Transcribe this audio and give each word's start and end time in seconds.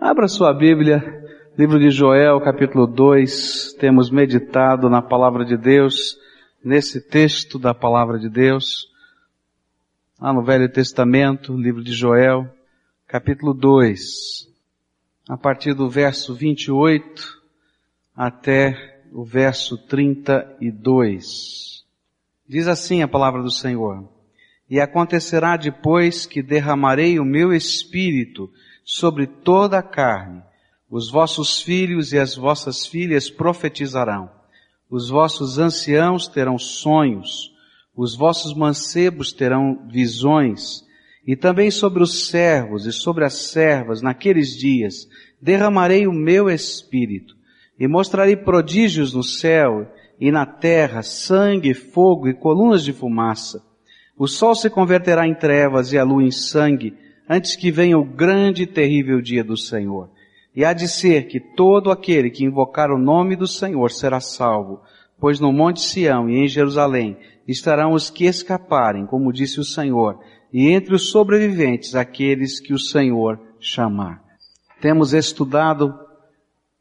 Abra 0.00 0.28
sua 0.28 0.54
Bíblia, 0.54 1.02
livro 1.58 1.76
de 1.76 1.90
Joel, 1.90 2.40
capítulo 2.40 2.86
2. 2.86 3.72
Temos 3.80 4.12
meditado 4.12 4.88
na 4.88 5.02
palavra 5.02 5.44
de 5.44 5.56
Deus, 5.56 6.16
nesse 6.64 7.00
texto 7.00 7.58
da 7.58 7.74
palavra 7.74 8.16
de 8.16 8.28
Deus, 8.28 8.86
lá 10.20 10.32
no 10.32 10.44
Velho 10.44 10.70
Testamento, 10.70 11.56
livro 11.56 11.82
de 11.82 11.92
Joel, 11.92 12.48
capítulo 13.08 13.52
2, 13.52 14.48
a 15.28 15.36
partir 15.36 15.74
do 15.74 15.90
verso 15.90 16.32
28 16.32 17.42
até 18.14 19.02
o 19.12 19.24
verso 19.24 19.76
32. 19.88 21.84
Diz 22.48 22.68
assim 22.68 23.02
a 23.02 23.08
palavra 23.08 23.42
do 23.42 23.50
Senhor. 23.50 24.08
E 24.70 24.80
acontecerá 24.80 25.56
depois 25.56 26.24
que 26.24 26.40
derramarei 26.40 27.18
o 27.18 27.24
meu 27.24 27.52
espírito 27.52 28.48
sobre 28.90 29.26
toda 29.26 29.76
a 29.76 29.82
carne. 29.82 30.42
Os 30.90 31.10
vossos 31.10 31.60
filhos 31.60 32.14
e 32.14 32.18
as 32.18 32.34
vossas 32.34 32.86
filhas 32.86 33.28
profetizarão. 33.28 34.30
Os 34.90 35.10
vossos 35.10 35.58
anciãos 35.58 36.26
terão 36.26 36.56
sonhos. 36.56 37.52
Os 37.94 38.16
vossos 38.16 38.54
mancebos 38.54 39.30
terão 39.30 39.86
visões. 39.92 40.82
E 41.26 41.36
também 41.36 41.70
sobre 41.70 42.02
os 42.02 42.28
servos 42.30 42.86
e 42.86 42.92
sobre 42.92 43.26
as 43.26 43.34
servas 43.34 44.00
naqueles 44.00 44.56
dias 44.56 45.06
derramarei 45.38 46.06
o 46.06 46.12
meu 46.12 46.48
espírito 46.48 47.36
e 47.78 47.86
mostrarei 47.86 48.36
prodígios 48.36 49.12
no 49.12 49.22
céu 49.22 49.86
e 50.18 50.32
na 50.32 50.46
terra, 50.46 51.02
sangue, 51.02 51.74
fogo 51.74 52.26
e 52.26 52.32
colunas 52.32 52.82
de 52.82 52.94
fumaça. 52.94 53.62
O 54.16 54.26
sol 54.26 54.54
se 54.54 54.70
converterá 54.70 55.28
em 55.28 55.34
trevas 55.34 55.92
e 55.92 55.98
a 55.98 56.02
lua 56.02 56.24
em 56.24 56.30
sangue, 56.30 56.96
antes 57.28 57.54
que 57.54 57.70
venha 57.70 57.98
o 57.98 58.04
grande 58.04 58.62
e 58.62 58.66
terrível 58.66 59.20
dia 59.20 59.44
do 59.44 59.56
Senhor. 59.56 60.10
E 60.54 60.64
há 60.64 60.72
de 60.72 60.88
ser 60.88 61.28
que 61.28 61.38
todo 61.38 61.90
aquele 61.90 62.30
que 62.30 62.44
invocar 62.44 62.90
o 62.90 62.98
nome 62.98 63.36
do 63.36 63.46
Senhor 63.46 63.90
será 63.90 64.20
salvo, 64.20 64.80
pois 65.20 65.38
no 65.38 65.52
Monte 65.52 65.80
Sião 65.80 66.28
e 66.28 66.38
em 66.38 66.48
Jerusalém 66.48 67.16
estarão 67.46 67.92
os 67.92 68.10
que 68.10 68.24
escaparem, 68.24 69.06
como 69.06 69.32
disse 69.32 69.60
o 69.60 69.64
Senhor, 69.64 70.18
e 70.52 70.68
entre 70.68 70.94
os 70.94 71.10
sobreviventes 71.10 71.94
aqueles 71.94 72.60
que 72.60 72.72
o 72.72 72.78
Senhor 72.78 73.38
chamar. 73.60 74.22
Temos 74.80 75.12
estudado 75.12 75.94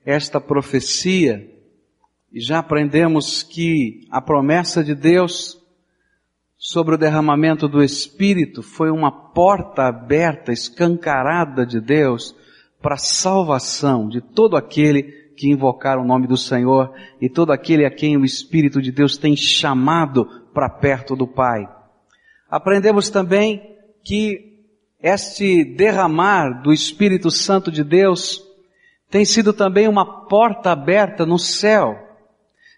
esta 0.06 0.40
profecia 0.40 1.50
e 2.32 2.40
já 2.40 2.60
aprendemos 2.60 3.44
que 3.44 4.08
a 4.10 4.22
promessa 4.22 4.84
de 4.84 4.96
Deus 4.96 5.58
sobre 6.58 6.96
o 6.96 6.98
derramamento 6.98 7.68
do 7.68 7.84
Espírito 7.84 8.64
foi 8.64 8.90
uma 8.90 9.12
porta 9.12 9.84
aberta, 9.84 10.52
escancarada 10.52 11.66
de 11.66 11.80
Deus 11.80 12.36
para 12.82 12.96
a 12.96 13.00
salvação 13.00 14.10
de 14.10 14.22
todo 14.22 14.58
aquele 14.58 15.04
que 15.38 15.50
invocar 15.50 16.00
o 16.00 16.06
nome 16.06 16.26
do 16.26 16.36
Senhor 16.36 16.92
e 17.22 17.30
todo 17.30 17.52
aquele 17.52 17.86
a 17.86 17.92
quem 17.92 18.18
o 18.18 18.26
Espírito 18.26 18.82
de 18.82 18.92
Deus 18.92 19.18
tem 19.18 19.36
chamado 19.36 20.26
para 20.52 20.68
perto 20.68 21.16
do 21.16 21.28
Pai. 21.28 21.70
Aprendemos 22.50 23.10
também 23.10 23.76
que 24.04 24.58
este 25.00 25.64
derramar 25.64 26.64
do 26.64 26.74
Espírito 26.74 27.30
Santo 27.30 27.72
de 27.72 27.84
Deus 27.84 28.44
tem 29.12 29.24
sido 29.24 29.54
também 29.54 29.88
uma 29.88 30.26
porta 30.28 30.72
aberta 30.72 31.24
no 31.24 31.38
céu 31.38 32.07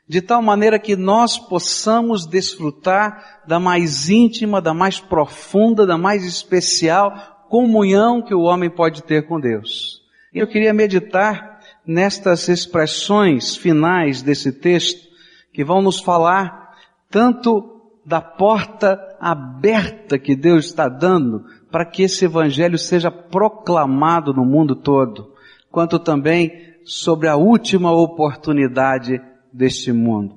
de 0.09 0.23
tal 0.23 0.41
maneira 0.41 0.79
que 0.79 0.95
nós 0.95 1.37
possamos 1.37 2.25
desfrutar 2.25 3.43
da 3.45 3.59
mais 3.59 4.09
íntima, 4.09 4.59
da 4.59 4.73
mais 4.73 4.99
profunda, 4.99 5.85
da 5.85 5.99
mais 5.99 6.25
especial 6.25 7.45
comunhão 7.47 8.19
que 8.19 8.33
o 8.33 8.41
homem 8.41 8.71
pode 8.71 9.03
ter 9.03 9.27
com 9.27 9.39
Deus. 9.39 10.01
Eu 10.33 10.47
queria 10.47 10.73
meditar 10.73 11.59
nestas 11.85 12.47
expressões 12.47 13.55
finais 13.55 14.23
desse 14.23 14.51
texto 14.51 15.07
que 15.53 15.63
vão 15.63 15.79
nos 15.79 15.99
falar 15.99 16.75
tanto 17.11 17.79
da 18.03 18.19
porta 18.19 18.99
aberta 19.19 20.17
que 20.17 20.35
Deus 20.35 20.65
está 20.65 20.89
dando 20.89 21.45
para 21.71 21.85
que 21.85 22.01
esse 22.01 22.25
evangelho 22.25 22.79
seja 22.79 23.11
proclamado 23.11 24.33
no 24.33 24.43
mundo 24.43 24.75
todo, 24.75 25.33
quanto 25.69 25.99
também 25.99 26.51
sobre 26.83 27.27
a 27.27 27.35
última 27.35 27.91
oportunidade 27.91 29.21
deste 29.53 29.91
mundo. 29.91 30.35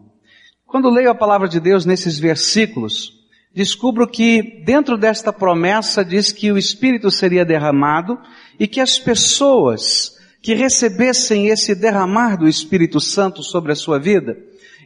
Quando 0.67 0.91
leio 0.91 1.11
a 1.11 1.15
palavra 1.15 1.49
de 1.49 1.61
Deus 1.61 1.85
nesses 1.85 2.19
versículos, 2.19 3.13
descubro 3.55 4.09
que 4.09 4.63
dentro 4.65 4.97
desta 4.97 5.33
promessa 5.33 6.05
diz 6.05 6.33
que 6.33 6.51
o 6.51 6.57
Espírito 6.57 7.11
seria 7.11 7.45
derramado 7.45 8.19
e 8.59 8.67
que 8.67 8.81
as 8.81 8.99
pessoas 8.99 10.17
que 10.41 10.55
recebessem 10.55 11.49
esse 11.49 11.75
derramar 11.75 12.37
do 12.37 12.49
Espírito 12.49 13.01
Santo 13.01 13.43
sobre 13.43 13.73
a 13.73 13.77
sua 13.77 13.99
vida, 13.99 14.37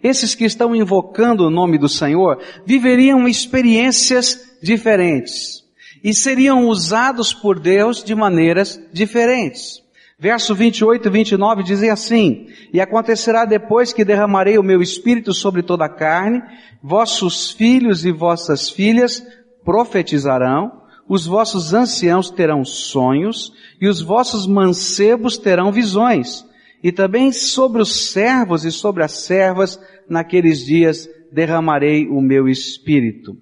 esses 0.03 0.35
que 0.35 0.45
estão 0.45 0.75
invocando 0.75 1.47
o 1.47 1.51
nome 1.51 1.79
do 1.79 1.89
Senhor, 1.89 2.43
viveriam 2.67 3.27
experiências 3.27 4.57
diferentes 4.63 5.65
e 6.05 6.13
seriam 6.13 6.69
usados 6.69 7.33
por 7.33 7.59
Deus 7.59 8.05
de 8.05 8.15
maneiras 8.15 8.81
diferentes. 8.93 9.86
Verso 10.19 10.55
28 10.55 11.09
e 11.09 11.11
29 11.11 11.63
dizem 11.63 11.91
assim, 11.91 12.47
E 12.73 12.81
acontecerá 12.81 13.45
depois 13.45 13.93
que 13.93 14.05
derramarei 14.05 14.57
o 14.57 14.63
meu 14.63 14.81
espírito 14.81 15.35
sobre 15.35 15.63
toda 15.63 15.85
a 15.85 15.91
carne, 15.91 16.43
vossos 16.83 17.51
filhos 17.51 18.07
e 18.07 18.11
vossas 18.11 18.71
filhas 18.71 19.23
profetizarão, 19.63 20.81
os 21.07 21.27
vossos 21.27 21.75
anciãos 21.75 22.31
terão 22.31 22.65
sonhos, 22.65 23.53
e 23.79 23.87
os 23.87 24.01
vossos 24.01 24.47
mancebos 24.47 25.37
terão 25.37 25.71
visões. 25.71 26.47
E 26.83 26.91
também 26.91 27.31
sobre 27.31 27.83
os 27.83 28.11
servos 28.11 28.65
e 28.65 28.73
sobre 28.73 29.05
as 29.05 29.13
servas, 29.13 29.79
naqueles 30.09 30.65
dias 30.65 31.07
derramarei 31.31 32.09
o 32.09 32.23
meu 32.23 32.49
espírito. 32.49 33.37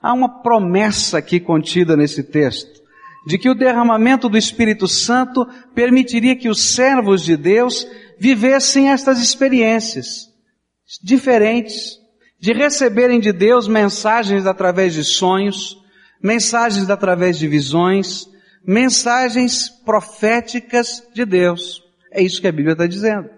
Há 0.00 0.12
uma 0.12 0.42
promessa 0.42 1.18
aqui 1.18 1.40
contida 1.40 1.96
nesse 1.96 2.22
texto 2.22 2.83
de 3.26 3.38
que 3.38 3.48
o 3.48 3.54
derramamento 3.54 4.28
do 4.28 4.36
Espírito 4.36 4.86
Santo 4.86 5.46
permitiria 5.74 6.36
que 6.36 6.48
os 6.48 6.74
servos 6.74 7.22
de 7.22 7.36
Deus 7.36 7.86
vivessem 8.18 8.90
estas 8.90 9.20
experiências 9.20 10.28
diferentes, 11.02 11.98
de 12.38 12.52
receberem 12.52 13.20
de 13.20 13.32
Deus 13.32 13.66
mensagens 13.66 14.46
através 14.46 14.92
de 14.92 15.02
sonhos, 15.02 15.78
mensagens 16.22 16.90
através 16.90 17.38
de 17.38 17.48
visões, 17.48 18.26
mensagens 18.66 19.68
proféticas 19.68 21.02
de 21.14 21.24
Deus. 21.24 21.82
É 22.12 22.22
isso 22.22 22.40
que 22.40 22.48
a 22.48 22.52
Bíblia 22.52 22.72
está 22.72 22.86
dizendo. 22.86 23.28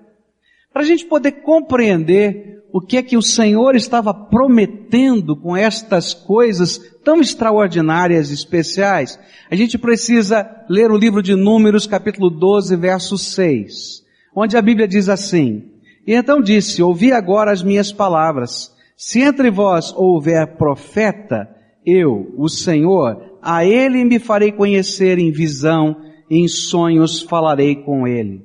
Para 0.72 0.82
a 0.82 0.86
gente 0.86 1.06
poder 1.06 1.42
compreender 1.42 2.55
o 2.72 2.80
que 2.80 2.96
é 2.96 3.02
que 3.02 3.16
o 3.16 3.22
Senhor 3.22 3.74
estava 3.74 4.12
prometendo 4.12 5.36
com 5.36 5.56
estas 5.56 6.12
coisas 6.12 6.78
tão 7.04 7.20
extraordinárias 7.20 8.30
e 8.30 8.34
especiais, 8.34 9.18
a 9.50 9.54
gente 9.54 9.78
precisa 9.78 10.48
ler 10.68 10.90
o 10.90 10.96
livro 10.96 11.22
de 11.22 11.34
Números, 11.34 11.86
capítulo 11.86 12.28
12, 12.28 12.76
verso 12.76 13.16
6, 13.16 14.04
onde 14.34 14.56
a 14.56 14.62
Bíblia 14.62 14.88
diz 14.88 15.08
assim, 15.08 15.70
E 16.06 16.14
então 16.14 16.40
disse, 16.40 16.82
ouvi 16.82 17.12
agora 17.12 17.52
as 17.52 17.62
minhas 17.62 17.92
palavras, 17.92 18.74
se 18.96 19.20
entre 19.20 19.50
vós 19.50 19.92
houver 19.96 20.56
profeta, 20.56 21.48
eu, 21.84 22.32
o 22.36 22.48
Senhor, 22.48 23.38
a 23.40 23.64
ele 23.64 24.04
me 24.04 24.18
farei 24.18 24.50
conhecer 24.50 25.18
em 25.18 25.30
visão, 25.30 25.96
em 26.28 26.48
sonhos 26.48 27.22
falarei 27.22 27.76
com 27.76 28.06
ele. 28.08 28.44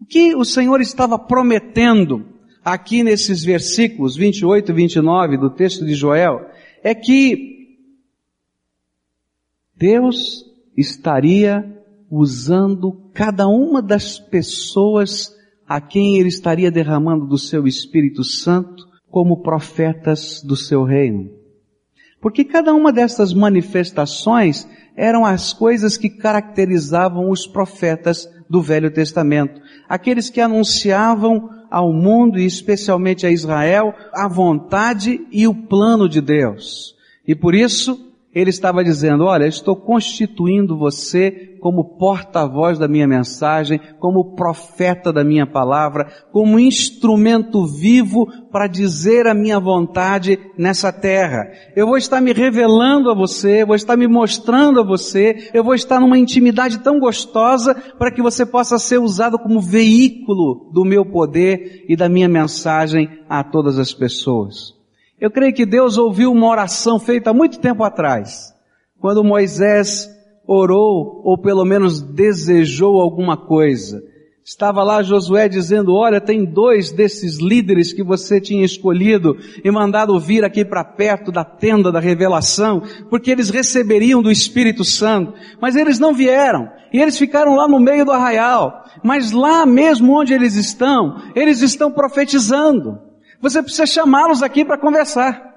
O 0.00 0.06
que 0.06 0.34
o 0.34 0.44
Senhor 0.44 0.80
estava 0.80 1.18
prometendo 1.18 2.31
aqui 2.64 3.02
nesses 3.02 3.44
versículos 3.44 4.16
28 4.16 4.70
e 4.70 4.74
29 4.74 5.36
do 5.36 5.50
texto 5.50 5.84
de 5.84 5.94
Joel 5.94 6.46
é 6.82 6.94
que 6.94 7.78
Deus 9.76 10.44
estaria 10.76 11.64
usando 12.10 13.10
cada 13.12 13.48
uma 13.48 13.82
das 13.82 14.18
pessoas 14.18 15.34
a 15.66 15.80
quem 15.80 16.18
Ele 16.18 16.28
estaria 16.28 16.70
derramando 16.70 17.26
do 17.26 17.38
seu 17.38 17.66
Espírito 17.66 18.22
Santo 18.22 18.86
como 19.10 19.42
profetas 19.42 20.42
do 20.42 20.56
seu 20.56 20.84
reino. 20.84 21.30
Porque 22.20 22.44
cada 22.44 22.72
uma 22.72 22.92
dessas 22.92 23.34
manifestações 23.34 24.68
eram 24.96 25.24
as 25.24 25.52
coisas 25.52 25.96
que 25.96 26.08
caracterizavam 26.08 27.30
os 27.30 27.46
profetas 27.46 28.28
do 28.52 28.60
Velho 28.60 28.90
Testamento. 28.90 29.62
Aqueles 29.88 30.28
que 30.28 30.38
anunciavam 30.38 31.48
ao 31.70 31.90
mundo 31.90 32.38
e 32.38 32.44
especialmente 32.44 33.26
a 33.26 33.30
Israel 33.30 33.94
a 34.12 34.28
vontade 34.28 35.26
e 35.32 35.46
o 35.46 35.54
plano 35.54 36.06
de 36.06 36.20
Deus. 36.20 36.94
E 37.26 37.34
por 37.34 37.54
isso, 37.54 38.11
Ele 38.34 38.48
estava 38.48 38.82
dizendo, 38.82 39.24
olha, 39.24 39.46
estou 39.46 39.76
constituindo 39.76 40.78
você 40.78 41.52
como 41.60 41.96
porta-voz 41.98 42.78
da 42.78 42.88
minha 42.88 43.06
mensagem, 43.06 43.78
como 44.00 44.34
profeta 44.34 45.12
da 45.12 45.22
minha 45.22 45.46
palavra, 45.46 46.10
como 46.32 46.58
instrumento 46.58 47.66
vivo 47.66 48.26
para 48.50 48.66
dizer 48.66 49.26
a 49.26 49.34
minha 49.34 49.60
vontade 49.60 50.38
nessa 50.56 50.90
terra. 50.90 51.46
Eu 51.76 51.86
vou 51.86 51.98
estar 51.98 52.22
me 52.22 52.32
revelando 52.32 53.10
a 53.10 53.14
você, 53.14 53.66
vou 53.66 53.76
estar 53.76 53.98
me 53.98 54.08
mostrando 54.08 54.80
a 54.80 54.84
você, 54.84 55.50
eu 55.52 55.62
vou 55.62 55.74
estar 55.74 56.00
numa 56.00 56.18
intimidade 56.18 56.78
tão 56.78 56.98
gostosa 56.98 57.74
para 57.98 58.10
que 58.10 58.22
você 58.22 58.46
possa 58.46 58.78
ser 58.78 58.98
usado 58.98 59.38
como 59.38 59.60
veículo 59.60 60.70
do 60.72 60.84
meu 60.84 61.04
poder 61.04 61.84
e 61.86 61.94
da 61.94 62.08
minha 62.08 62.28
mensagem 62.28 63.08
a 63.28 63.44
todas 63.44 63.78
as 63.78 63.92
pessoas. 63.92 64.81
Eu 65.22 65.30
creio 65.30 65.54
que 65.54 65.64
Deus 65.64 65.98
ouviu 65.98 66.32
uma 66.32 66.48
oração 66.48 66.98
feita 66.98 67.30
há 67.30 67.32
muito 67.32 67.60
tempo 67.60 67.84
atrás, 67.84 68.52
quando 68.98 69.22
Moisés 69.22 70.10
orou, 70.44 71.22
ou 71.24 71.38
pelo 71.38 71.64
menos 71.64 72.02
desejou 72.02 73.00
alguma 73.00 73.36
coisa. 73.36 74.02
Estava 74.44 74.82
lá 74.82 75.00
Josué 75.00 75.48
dizendo, 75.48 75.94
olha, 75.94 76.20
tem 76.20 76.44
dois 76.44 76.90
desses 76.90 77.38
líderes 77.40 77.92
que 77.92 78.02
você 78.02 78.40
tinha 78.40 78.64
escolhido 78.64 79.36
e 79.62 79.70
mandado 79.70 80.18
vir 80.18 80.44
aqui 80.44 80.64
para 80.64 80.82
perto 80.82 81.30
da 81.30 81.44
tenda 81.44 81.92
da 81.92 82.00
revelação, 82.00 82.82
porque 83.08 83.30
eles 83.30 83.48
receberiam 83.48 84.22
do 84.22 84.30
Espírito 84.32 84.84
Santo. 84.84 85.34
Mas 85.60 85.76
eles 85.76 86.00
não 86.00 86.12
vieram. 86.12 86.68
E 86.92 87.00
eles 87.00 87.16
ficaram 87.16 87.54
lá 87.54 87.68
no 87.68 87.78
meio 87.78 88.04
do 88.04 88.10
arraial. 88.10 88.82
Mas 89.04 89.30
lá 89.30 89.64
mesmo 89.64 90.18
onde 90.18 90.34
eles 90.34 90.56
estão, 90.56 91.22
eles 91.36 91.62
estão 91.62 91.92
profetizando. 91.92 93.11
Você 93.42 93.60
precisa 93.60 93.86
chamá-los 93.86 94.40
aqui 94.40 94.64
para 94.64 94.78
conversar. 94.78 95.50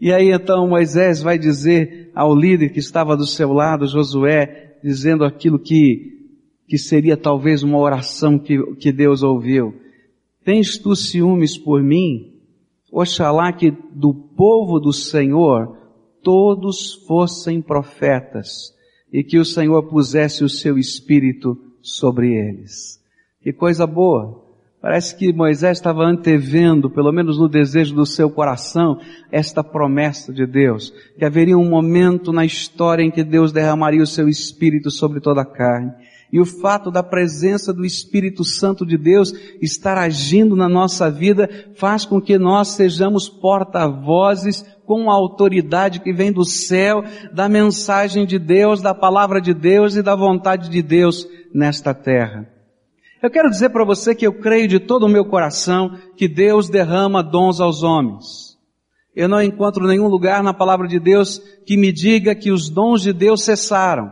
E 0.00 0.10
aí 0.10 0.30
então 0.30 0.66
Moisés 0.66 1.20
vai 1.20 1.38
dizer 1.38 2.10
ao 2.14 2.34
líder 2.34 2.70
que 2.70 2.78
estava 2.78 3.14
do 3.14 3.26
seu 3.26 3.52
lado, 3.52 3.86
Josué, 3.86 4.78
dizendo 4.82 5.22
aquilo 5.22 5.58
que, 5.58 6.30
que 6.66 6.78
seria 6.78 7.18
talvez 7.18 7.62
uma 7.62 7.76
oração 7.76 8.38
que, 8.38 8.58
que 8.76 8.90
Deus 8.90 9.22
ouviu. 9.22 9.74
Tens 10.42 10.78
tu 10.78 10.96
ciúmes 10.96 11.58
por 11.58 11.82
mim? 11.82 12.32
Oxalá 12.90 13.52
que 13.52 13.70
do 13.92 14.14
povo 14.14 14.80
do 14.80 14.92
Senhor 14.92 15.76
todos 16.22 16.94
fossem 17.06 17.60
profetas 17.60 18.74
e 19.12 19.22
que 19.22 19.38
o 19.38 19.44
Senhor 19.44 19.82
pusesse 19.82 20.42
o 20.42 20.48
seu 20.48 20.78
espírito 20.78 21.58
sobre 21.82 22.32
eles. 22.32 22.98
Que 23.42 23.52
coisa 23.52 23.86
boa! 23.86 24.49
Parece 24.80 25.14
que 25.14 25.30
Moisés 25.30 25.76
estava 25.76 26.02
antevendo, 26.04 26.88
pelo 26.88 27.12
menos 27.12 27.38
no 27.38 27.50
desejo 27.50 27.94
do 27.94 28.06
seu 28.06 28.30
coração, 28.30 28.98
esta 29.30 29.62
promessa 29.62 30.32
de 30.32 30.46
Deus, 30.46 30.90
que 31.18 31.24
haveria 31.24 31.58
um 31.58 31.68
momento 31.68 32.32
na 32.32 32.46
história 32.46 33.02
em 33.02 33.10
que 33.10 33.22
Deus 33.22 33.52
derramaria 33.52 34.02
o 34.02 34.06
seu 34.06 34.26
Espírito 34.26 34.90
sobre 34.90 35.20
toda 35.20 35.42
a 35.42 35.44
carne. 35.44 35.92
E 36.32 36.40
o 36.40 36.46
fato 36.46 36.90
da 36.90 37.02
presença 37.02 37.74
do 37.74 37.84
Espírito 37.84 38.42
Santo 38.42 38.86
de 38.86 38.96
Deus 38.96 39.34
estar 39.60 39.98
agindo 39.98 40.56
na 40.56 40.68
nossa 40.68 41.10
vida 41.10 41.50
faz 41.74 42.06
com 42.06 42.20
que 42.20 42.38
nós 42.38 42.68
sejamos 42.68 43.28
porta-vozes 43.28 44.64
com 44.86 45.10
a 45.10 45.14
autoridade 45.14 46.00
que 46.00 46.12
vem 46.12 46.32
do 46.32 46.44
céu, 46.44 47.04
da 47.34 47.48
mensagem 47.48 48.24
de 48.24 48.38
Deus, 48.38 48.80
da 48.80 48.94
palavra 48.94 49.40
de 49.42 49.52
Deus 49.52 49.96
e 49.96 50.02
da 50.02 50.14
vontade 50.14 50.70
de 50.70 50.80
Deus 50.80 51.28
nesta 51.52 51.92
terra. 51.92 52.59
Eu 53.22 53.30
quero 53.30 53.50
dizer 53.50 53.68
para 53.68 53.84
você 53.84 54.14
que 54.14 54.26
eu 54.26 54.32
creio 54.32 54.66
de 54.66 54.78
todo 54.78 55.04
o 55.04 55.08
meu 55.08 55.26
coração 55.26 55.94
que 56.16 56.26
Deus 56.26 56.70
derrama 56.70 57.22
dons 57.22 57.60
aos 57.60 57.82
homens. 57.82 58.58
Eu 59.14 59.28
não 59.28 59.42
encontro 59.42 59.86
nenhum 59.86 60.08
lugar 60.08 60.42
na 60.42 60.54
palavra 60.54 60.88
de 60.88 60.98
Deus 60.98 61.38
que 61.66 61.76
me 61.76 61.92
diga 61.92 62.34
que 62.34 62.50
os 62.50 62.70
dons 62.70 63.02
de 63.02 63.12
Deus 63.12 63.42
cessaram. 63.42 64.10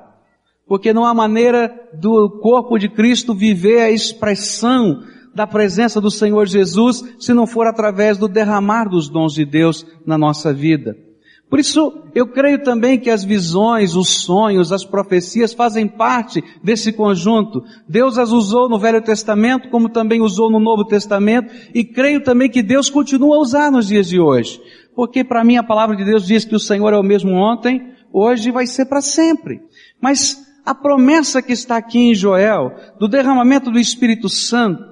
Porque 0.66 0.92
não 0.92 1.06
há 1.06 1.14
maneira 1.14 1.72
do 1.94 2.38
corpo 2.42 2.76
de 2.78 2.90
Cristo 2.90 3.34
viver 3.34 3.80
a 3.80 3.90
expressão 3.90 5.02
da 5.34 5.46
presença 5.46 6.00
do 6.02 6.10
Senhor 6.10 6.46
Jesus 6.46 7.02
se 7.18 7.32
não 7.32 7.46
for 7.46 7.66
através 7.66 8.18
do 8.18 8.28
derramar 8.28 8.90
dos 8.90 9.08
dons 9.08 9.32
de 9.32 9.46
Deus 9.46 9.86
na 10.04 10.18
nossa 10.18 10.52
vida. 10.52 11.07
Por 11.48 11.58
isso, 11.58 12.04
eu 12.14 12.26
creio 12.26 12.62
também 12.62 12.98
que 12.98 13.08
as 13.08 13.24
visões, 13.24 13.94
os 13.94 14.20
sonhos, 14.22 14.70
as 14.70 14.84
profecias 14.84 15.54
fazem 15.54 15.88
parte 15.88 16.44
desse 16.62 16.92
conjunto. 16.92 17.62
Deus 17.88 18.18
as 18.18 18.30
usou 18.30 18.68
no 18.68 18.78
Velho 18.78 19.00
Testamento, 19.00 19.70
como 19.70 19.88
também 19.88 20.20
usou 20.20 20.50
no 20.50 20.60
Novo 20.60 20.84
Testamento, 20.84 21.50
e 21.74 21.82
creio 21.84 22.22
também 22.22 22.50
que 22.50 22.62
Deus 22.62 22.90
continua 22.90 23.36
a 23.36 23.40
usar 23.40 23.70
nos 23.70 23.88
dias 23.88 24.08
de 24.08 24.20
hoje. 24.20 24.60
Porque 24.94 25.24
para 25.24 25.42
mim 25.42 25.56
a 25.56 25.62
palavra 25.62 25.96
de 25.96 26.04
Deus 26.04 26.26
diz 26.26 26.44
que 26.44 26.54
o 26.54 26.60
Senhor 26.60 26.92
é 26.92 26.98
o 26.98 27.02
mesmo 27.02 27.32
ontem, 27.32 27.94
hoje 28.12 28.50
vai 28.50 28.66
ser 28.66 28.84
para 28.84 29.00
sempre. 29.00 29.60
Mas 30.02 30.38
a 30.66 30.74
promessa 30.74 31.40
que 31.40 31.54
está 31.54 31.78
aqui 31.78 31.98
em 31.98 32.14
Joel, 32.14 32.74
do 33.00 33.08
derramamento 33.08 33.70
do 33.70 33.78
Espírito 33.78 34.28
Santo, 34.28 34.84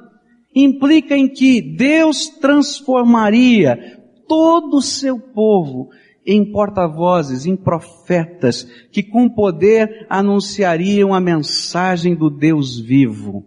implica 0.55 1.15
em 1.15 1.29
que 1.29 1.61
Deus 1.61 2.31
transformaria 2.31 4.01
todo 4.27 4.79
o 4.79 4.83
seu 4.83 5.19
povo 5.19 5.91
em 6.27 6.45
porta-vozes, 6.51 7.47
em 7.47 7.55
profetas, 7.55 8.65
que 8.91 9.03
com 9.03 9.29
poder 9.29 10.07
anunciariam 10.11 11.15
a 11.15 11.21
mensagem 11.21 12.17
do 12.17 12.29
Deus 12.29 12.81
vivo. 12.81 13.47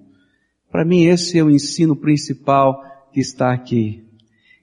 Para 0.71 0.85
mim 0.85 1.03
esse 1.03 1.37
é 1.37 1.43
o 1.43 1.49
ensino 1.49 1.95
principal 1.95 2.81
que 3.11 3.19
está 3.19 3.51
aqui. 3.51 4.05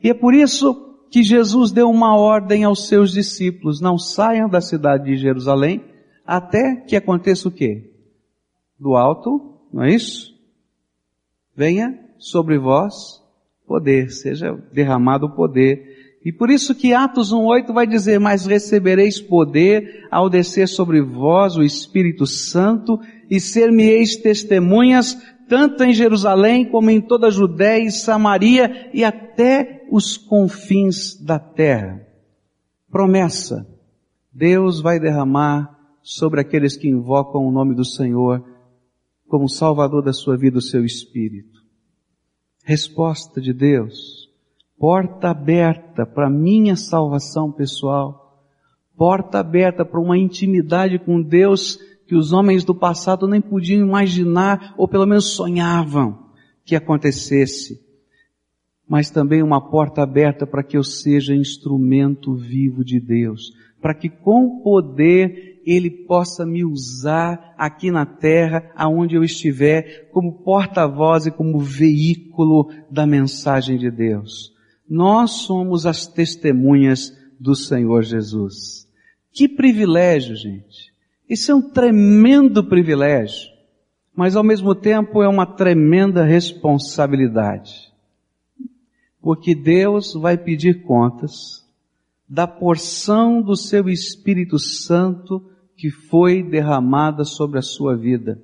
E 0.02 0.08
é 0.08 0.14
por 0.14 0.32
isso 0.32 0.84
que 1.10 1.22
Jesus 1.22 1.70
deu 1.70 1.90
uma 1.90 2.16
ordem 2.16 2.64
aos 2.64 2.88
seus 2.88 3.12
discípulos, 3.12 3.80
não 3.80 3.98
saiam 3.98 4.48
da 4.48 4.60
cidade 4.60 5.04
de 5.04 5.16
Jerusalém 5.16 5.84
até 6.26 6.76
que 6.76 6.96
aconteça 6.96 7.48
o 7.48 7.52
quê? 7.52 7.92
Do 8.78 8.96
alto, 8.96 9.60
não 9.72 9.84
é 9.84 9.94
isso? 9.94 10.34
Venha 11.54 11.98
sobre 12.18 12.58
vós 12.58 13.22
poder, 13.66 14.10
seja 14.10 14.52
derramado 14.72 15.26
o 15.26 15.34
poder 15.34 15.95
e 16.26 16.32
por 16.32 16.50
isso 16.50 16.74
que 16.74 16.92
Atos 16.92 17.32
1.8 17.32 17.72
vai 17.72 17.86
dizer, 17.86 18.18
mas 18.18 18.46
recebereis 18.46 19.20
poder 19.20 20.08
ao 20.10 20.28
descer 20.28 20.66
sobre 20.66 21.00
vós 21.00 21.56
o 21.56 21.62
Espírito 21.62 22.26
Santo 22.26 22.98
e 23.30 23.38
ser-me-eis 23.38 24.16
testemunhas 24.16 25.16
tanto 25.48 25.84
em 25.84 25.94
Jerusalém 25.94 26.68
como 26.68 26.90
em 26.90 27.00
toda 27.00 27.28
a 27.28 27.30
Judéia 27.30 27.84
e 27.84 27.92
Samaria 27.92 28.90
e 28.92 29.04
até 29.04 29.86
os 29.88 30.16
confins 30.16 31.14
da 31.14 31.38
terra. 31.38 32.04
Promessa. 32.90 33.64
Deus 34.32 34.80
vai 34.80 34.98
derramar 34.98 35.78
sobre 36.02 36.40
aqueles 36.40 36.76
que 36.76 36.88
invocam 36.88 37.46
o 37.46 37.52
nome 37.52 37.72
do 37.72 37.84
Senhor 37.84 38.44
como 39.28 39.48
Salvador 39.48 40.02
da 40.02 40.12
sua 40.12 40.36
vida 40.36 40.58
o 40.58 40.60
seu 40.60 40.84
Espírito. 40.84 41.60
Resposta 42.64 43.40
de 43.40 43.52
Deus 43.52 44.25
porta 44.78 45.30
aberta 45.30 46.04
para 46.04 46.28
minha 46.28 46.76
salvação 46.76 47.50
pessoal, 47.50 48.42
porta 48.96 49.38
aberta 49.38 49.84
para 49.84 50.00
uma 50.00 50.18
intimidade 50.18 50.98
com 50.98 51.22
Deus 51.22 51.78
que 52.06 52.14
os 52.14 52.32
homens 52.32 52.64
do 52.64 52.74
passado 52.74 53.26
nem 53.26 53.40
podiam 53.40 53.86
imaginar 53.86 54.74
ou 54.76 54.86
pelo 54.86 55.06
menos 55.06 55.32
sonhavam 55.32 56.26
que 56.64 56.76
acontecesse. 56.76 57.84
Mas 58.88 59.10
também 59.10 59.42
uma 59.42 59.60
porta 59.60 60.02
aberta 60.02 60.46
para 60.46 60.62
que 60.62 60.76
eu 60.76 60.84
seja 60.84 61.34
instrumento 61.34 62.34
vivo 62.34 62.84
de 62.84 63.00
Deus, 63.00 63.52
para 63.80 63.94
que 63.94 64.08
com 64.08 64.60
poder 64.62 65.60
Ele 65.66 65.90
possa 65.90 66.46
me 66.46 66.64
usar 66.64 67.54
aqui 67.58 67.90
na 67.90 68.06
terra, 68.06 68.70
aonde 68.76 69.16
eu 69.16 69.24
estiver, 69.24 70.08
como 70.12 70.44
porta-voz 70.44 71.26
e 71.26 71.32
como 71.32 71.58
veículo 71.58 72.70
da 72.88 73.04
mensagem 73.04 73.76
de 73.76 73.90
Deus. 73.90 74.55
Nós 74.88 75.42
somos 75.42 75.86
as 75.86 76.06
testemunhas 76.06 77.12
do 77.38 77.54
Senhor 77.54 78.02
Jesus. 78.02 78.88
Que 79.32 79.48
privilégio, 79.48 80.34
gente. 80.34 80.94
Isso 81.28 81.50
é 81.50 81.54
um 81.54 81.62
tremendo 81.62 82.64
privilégio, 82.64 83.50
mas 84.14 84.36
ao 84.36 84.44
mesmo 84.44 84.74
tempo 84.74 85.22
é 85.22 85.28
uma 85.28 85.44
tremenda 85.44 86.24
responsabilidade. 86.24 87.92
Porque 89.20 89.54
Deus 89.54 90.14
vai 90.14 90.38
pedir 90.38 90.82
contas 90.82 91.66
da 92.28 92.46
porção 92.46 93.42
do 93.42 93.56
seu 93.56 93.88
Espírito 93.88 94.58
Santo 94.58 95.50
que 95.76 95.90
foi 95.90 96.42
derramada 96.42 97.24
sobre 97.24 97.58
a 97.58 97.62
sua 97.62 97.96
vida. 97.96 98.42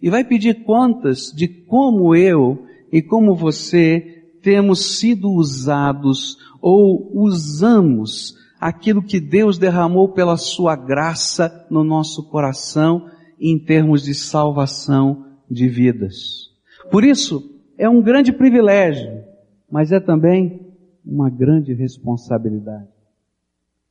E 0.00 0.08
vai 0.08 0.24
pedir 0.24 0.62
contas 0.64 1.32
de 1.34 1.48
como 1.48 2.14
eu 2.14 2.66
e 2.90 3.02
como 3.02 3.34
você 3.34 4.17
temos 4.42 4.98
sido 4.98 5.30
usados 5.30 6.36
ou 6.60 7.10
usamos 7.14 8.36
aquilo 8.60 9.02
que 9.02 9.20
Deus 9.20 9.58
derramou 9.58 10.08
pela 10.08 10.36
sua 10.36 10.74
graça 10.74 11.66
no 11.70 11.84
nosso 11.84 12.28
coração 12.28 13.08
em 13.40 13.58
termos 13.58 14.02
de 14.02 14.14
salvação 14.14 15.24
de 15.48 15.68
vidas. 15.68 16.50
Por 16.90 17.04
isso, 17.04 17.42
é 17.76 17.88
um 17.88 18.02
grande 18.02 18.32
privilégio, 18.32 19.22
mas 19.70 19.92
é 19.92 20.00
também 20.00 20.66
uma 21.04 21.30
grande 21.30 21.72
responsabilidade. 21.72 22.88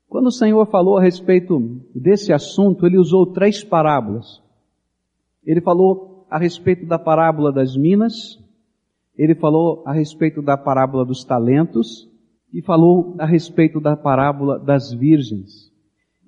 Quando 0.10 0.28
o 0.28 0.32
Senhor 0.32 0.66
falou 0.68 0.98
a 0.98 1.02
respeito 1.02 1.82
desse 1.94 2.32
assunto, 2.32 2.86
ele 2.86 2.98
usou 2.98 3.28
três 3.28 3.64
parábolas. 3.64 4.42
Ele 5.46 5.62
falou 5.62 6.26
a 6.30 6.38
respeito 6.38 6.86
da 6.86 7.00
parábola 7.00 7.52
das 7.52 7.76
minas, 7.76 8.40
ele 9.18 9.36
falou 9.36 9.84
a 9.86 9.92
respeito 9.92 10.42
da 10.42 10.56
parábola 10.56 11.04
dos 11.04 11.24
talentos 11.24 12.08
e 12.54 12.62
falou 12.62 13.16
a 13.18 13.26
respeito 13.26 13.80
da 13.80 13.96
parábola 13.96 14.60
das 14.60 14.94
virgens. 14.94 15.72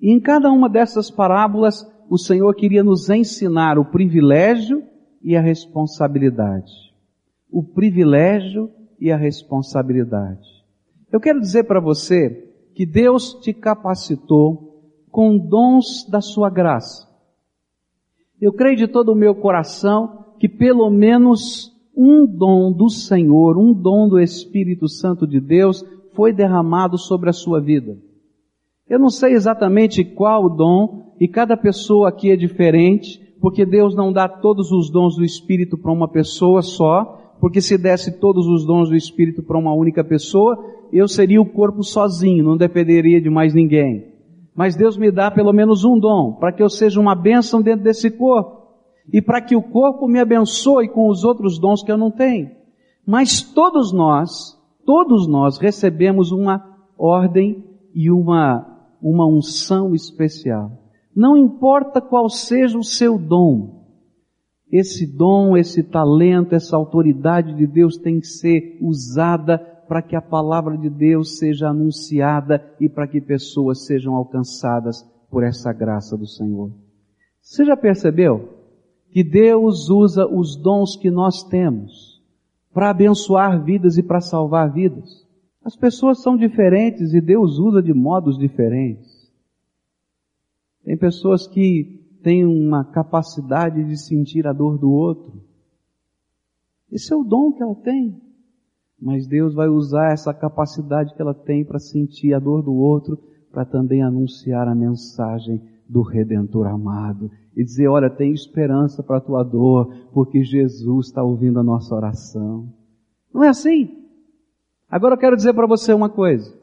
E 0.00 0.12
em 0.12 0.20
cada 0.20 0.50
uma 0.50 0.68
dessas 0.68 1.10
parábolas, 1.10 1.86
o 2.08 2.18
Senhor 2.18 2.52
queria 2.54 2.82
nos 2.82 3.08
ensinar 3.08 3.78
o 3.78 3.84
privilégio 3.84 4.82
e 5.22 5.36
a 5.36 5.40
responsabilidade. 5.40 6.72
O 7.50 7.62
privilégio 7.62 8.70
e 8.98 9.12
a 9.12 9.16
responsabilidade. 9.16 10.48
Eu 11.12 11.20
quero 11.20 11.40
dizer 11.40 11.64
para 11.64 11.80
você 11.80 12.48
que 12.74 12.86
Deus 12.86 13.34
te 13.34 13.52
capacitou 13.52 14.70
com 15.10 15.36
dons 15.36 16.06
da 16.08 16.20
sua 16.20 16.50
graça. 16.50 17.08
Eu 18.40 18.52
creio 18.52 18.76
de 18.76 18.88
todo 18.88 19.12
o 19.12 19.16
meu 19.16 19.34
coração 19.34 20.34
que 20.38 20.48
pelo 20.48 20.88
menos 20.88 21.69
um 22.02 22.24
dom 22.24 22.72
do 22.72 22.88
Senhor, 22.88 23.58
um 23.58 23.74
dom 23.74 24.08
do 24.08 24.18
Espírito 24.18 24.88
Santo 24.88 25.26
de 25.26 25.38
Deus 25.38 25.84
foi 26.14 26.32
derramado 26.32 26.96
sobre 26.96 27.28
a 27.28 27.32
sua 27.32 27.60
vida. 27.60 27.94
Eu 28.88 28.98
não 28.98 29.10
sei 29.10 29.34
exatamente 29.34 30.02
qual 30.02 30.46
o 30.46 30.48
dom, 30.48 31.14
e 31.20 31.28
cada 31.28 31.58
pessoa 31.58 32.08
aqui 32.08 32.30
é 32.30 32.36
diferente, 32.36 33.20
porque 33.38 33.66
Deus 33.66 33.94
não 33.94 34.10
dá 34.10 34.26
todos 34.26 34.72
os 34.72 34.90
dons 34.90 35.14
do 35.16 35.22
Espírito 35.22 35.76
para 35.76 35.92
uma 35.92 36.08
pessoa 36.08 36.62
só, 36.62 37.36
porque 37.38 37.60
se 37.60 37.76
desse 37.76 38.18
todos 38.18 38.46
os 38.46 38.64
dons 38.64 38.88
do 38.88 38.96
Espírito 38.96 39.42
para 39.42 39.58
uma 39.58 39.74
única 39.74 40.02
pessoa, 40.02 40.58
eu 40.90 41.06
seria 41.06 41.40
o 41.40 41.46
corpo 41.46 41.82
sozinho, 41.82 42.42
não 42.42 42.56
dependeria 42.56 43.20
de 43.20 43.28
mais 43.28 43.52
ninguém. 43.52 44.06
Mas 44.54 44.74
Deus 44.74 44.96
me 44.96 45.10
dá 45.10 45.30
pelo 45.30 45.52
menos 45.52 45.84
um 45.84 45.98
dom, 45.98 46.32
para 46.32 46.50
que 46.50 46.62
eu 46.62 46.68
seja 46.70 46.98
uma 46.98 47.14
bênção 47.14 47.60
dentro 47.60 47.84
desse 47.84 48.10
corpo. 48.10 48.59
E 49.12 49.20
para 49.20 49.40
que 49.40 49.56
o 49.56 49.62
corpo 49.62 50.06
me 50.06 50.20
abençoe 50.20 50.88
com 50.88 51.08
os 51.08 51.24
outros 51.24 51.58
dons 51.58 51.82
que 51.82 51.90
eu 51.90 51.98
não 51.98 52.10
tenho. 52.10 52.50
Mas 53.06 53.42
todos 53.42 53.92
nós, 53.92 54.56
todos 54.84 55.26
nós 55.26 55.58
recebemos 55.58 56.30
uma 56.32 56.64
ordem 56.96 57.64
e 57.94 58.10
uma, 58.10 58.66
uma 59.02 59.26
unção 59.26 59.94
especial. 59.94 60.70
Não 61.14 61.36
importa 61.36 62.00
qual 62.00 62.28
seja 62.28 62.78
o 62.78 62.84
seu 62.84 63.18
dom, 63.18 63.80
esse 64.70 65.06
dom, 65.16 65.56
esse 65.56 65.82
talento, 65.82 66.54
essa 66.54 66.76
autoridade 66.76 67.54
de 67.54 67.66
Deus 67.66 67.96
tem 67.96 68.20
que 68.20 68.26
ser 68.26 68.78
usada 68.80 69.58
para 69.88 70.00
que 70.00 70.14
a 70.14 70.22
palavra 70.22 70.78
de 70.78 70.88
Deus 70.88 71.38
seja 71.38 71.70
anunciada 71.70 72.64
e 72.80 72.88
para 72.88 73.08
que 73.08 73.20
pessoas 73.20 73.84
sejam 73.86 74.14
alcançadas 74.14 75.02
por 75.28 75.42
essa 75.42 75.72
graça 75.72 76.16
do 76.16 76.26
Senhor. 76.26 76.70
Você 77.40 77.64
já 77.64 77.76
percebeu 77.76 78.59
que 79.12 79.24
Deus 79.24 79.90
usa 79.90 80.26
os 80.26 80.56
dons 80.56 80.96
que 80.96 81.10
nós 81.10 81.42
temos 81.44 82.22
para 82.72 82.90
abençoar 82.90 83.62
vidas 83.62 83.98
e 83.98 84.02
para 84.02 84.20
salvar 84.20 84.72
vidas? 84.72 85.26
As 85.64 85.76
pessoas 85.76 86.22
são 86.22 86.36
diferentes 86.36 87.12
e 87.12 87.20
Deus 87.20 87.58
usa 87.58 87.82
de 87.82 87.92
modos 87.92 88.38
diferentes. 88.38 89.30
Tem 90.84 90.96
pessoas 90.96 91.46
que 91.46 92.18
têm 92.22 92.44
uma 92.44 92.84
capacidade 92.84 93.84
de 93.84 93.96
sentir 93.96 94.46
a 94.46 94.52
dor 94.52 94.78
do 94.78 94.90
outro. 94.90 95.42
Esse 96.90 97.12
é 97.12 97.16
o 97.16 97.24
dom 97.24 97.52
que 97.52 97.62
ela 97.62 97.74
tem. 97.74 98.20
Mas 99.00 99.26
Deus 99.26 99.54
vai 99.54 99.68
usar 99.68 100.12
essa 100.12 100.32
capacidade 100.32 101.14
que 101.14 101.22
ela 101.22 101.34
tem 101.34 101.64
para 101.64 101.78
sentir 101.78 102.34
a 102.34 102.38
dor 102.38 102.62
do 102.62 102.74
outro, 102.74 103.18
para 103.50 103.64
também 103.64 104.02
anunciar 104.02 104.68
a 104.68 104.74
mensagem 104.74 105.60
do 105.90 106.02
Redentor 106.02 106.68
amado 106.68 107.30
e 107.56 107.64
dizer: 107.64 107.88
Olha, 107.88 108.08
tem 108.08 108.32
esperança 108.32 109.02
para 109.02 109.16
a 109.16 109.20
tua 109.20 109.42
dor, 109.42 109.92
porque 110.12 110.44
Jesus 110.44 111.06
está 111.06 111.22
ouvindo 111.22 111.58
a 111.58 111.64
nossa 111.64 111.94
oração. 111.94 112.72
Não 113.34 113.42
é 113.42 113.48
assim? 113.48 113.98
Agora 114.88 115.14
eu 115.14 115.18
quero 115.18 115.36
dizer 115.36 115.52
para 115.52 115.66
você 115.66 115.92
uma 115.92 116.08
coisa. 116.08 116.56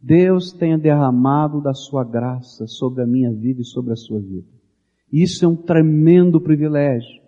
Deus 0.00 0.52
tenha 0.52 0.78
derramado 0.78 1.60
da 1.60 1.74
sua 1.74 2.04
graça 2.04 2.66
sobre 2.66 3.02
a 3.02 3.06
minha 3.06 3.32
vida 3.32 3.62
e 3.62 3.64
sobre 3.64 3.92
a 3.92 3.96
sua 3.96 4.20
vida. 4.20 4.46
Isso 5.12 5.44
é 5.44 5.48
um 5.48 5.56
tremendo 5.56 6.40
privilégio, 6.40 7.22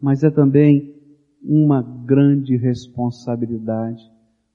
mas 0.00 0.22
é 0.22 0.30
também 0.30 0.94
uma 1.42 1.82
grande 1.82 2.56
responsabilidade. 2.56 4.02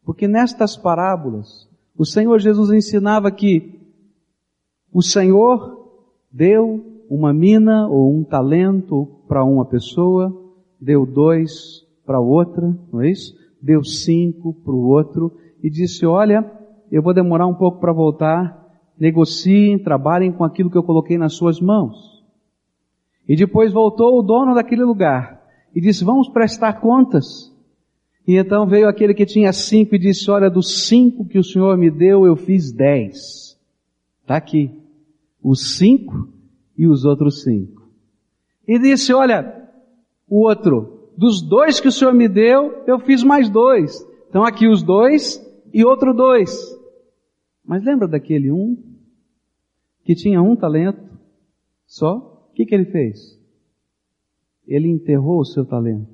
Porque 0.03 0.27
nestas 0.27 0.77
parábolas, 0.77 1.69
o 1.97 2.05
Senhor 2.05 2.39
Jesus 2.39 2.71
ensinava 2.71 3.29
que 3.31 3.79
o 4.93 5.01
Senhor 5.01 5.84
deu 6.35 7.05
uma 7.09 7.33
mina 7.33 7.87
ou 7.87 8.13
um 8.13 8.23
talento 8.23 9.07
para 9.25 9.43
uma 9.45 9.65
pessoa, 9.65 10.35
deu 10.79 11.05
dois 11.05 11.85
para 12.05 12.19
outra, 12.19 12.77
não 12.91 13.01
é 13.01 13.09
isso? 13.09 13.33
Deu 13.61 13.83
cinco 13.83 14.53
para 14.53 14.73
o 14.73 14.87
outro 14.89 15.31
e 15.63 15.69
disse: 15.69 16.05
Olha, 16.05 16.45
eu 16.91 17.01
vou 17.01 17.13
demorar 17.13 17.47
um 17.47 17.53
pouco 17.53 17.79
para 17.79 17.93
voltar, 17.93 18.67
negociem, 18.99 19.79
trabalhem 19.79 20.31
com 20.31 20.43
aquilo 20.43 20.69
que 20.69 20.77
eu 20.77 20.83
coloquei 20.83 21.17
nas 21.17 21.33
suas 21.33 21.61
mãos. 21.61 22.21
E 23.27 23.35
depois 23.35 23.71
voltou 23.71 24.19
o 24.19 24.21
dono 24.21 24.53
daquele 24.53 24.83
lugar 24.83 25.41
e 25.73 25.79
disse: 25.79 26.03
Vamos 26.03 26.27
prestar 26.27 26.81
contas. 26.81 27.53
E 28.27 28.35
então 28.35 28.67
veio 28.67 28.89
aquele 28.89 29.13
que 29.13 29.25
tinha 29.25 29.53
cinco 29.53 29.95
e 29.95 29.99
disse: 29.99 30.29
Olha, 30.29 30.49
dos 30.49 30.85
cinco 30.85 31.25
que 31.25 31.39
o 31.39 31.43
Senhor 31.43 31.77
me 31.77 31.89
deu, 31.89 32.25
eu 32.25 32.35
fiz 32.35 32.73
dez. 32.73 33.57
Está 34.21 34.35
aqui. 34.35 34.84
Os 35.45 35.77
cinco 35.77 36.29
e 36.77 36.87
os 36.87 37.05
outros 37.05 37.43
cinco. 37.43 37.87
E 38.67 38.79
disse: 38.79 39.13
Olha, 39.13 39.69
o 40.27 40.47
outro, 40.47 41.11
dos 41.17 41.41
dois 41.41 41.79
que 41.79 41.87
o 41.87 41.91
Senhor 41.91 42.13
me 42.13 42.27
deu, 42.27 42.83
eu 42.87 42.99
fiz 42.99 43.23
mais 43.23 43.49
dois. 43.49 43.95
Então 44.29 44.43
aqui 44.43 44.67
os 44.67 44.81
dois 44.81 45.39
e 45.73 45.85
outro 45.85 46.13
dois. 46.13 46.51
Mas 47.63 47.83
lembra 47.83 48.07
daquele 48.07 48.51
um 48.51 48.75
que 50.03 50.15
tinha 50.15 50.41
um 50.41 50.55
talento 50.55 51.03
só? 51.85 52.47
O 52.49 52.53
que, 52.55 52.65
que 52.65 52.73
ele 52.73 52.85
fez? 52.85 53.35
ele 54.67 54.89
enterrou 54.89 55.39
o 55.39 55.45
seu 55.45 55.65
talento. 55.65 56.13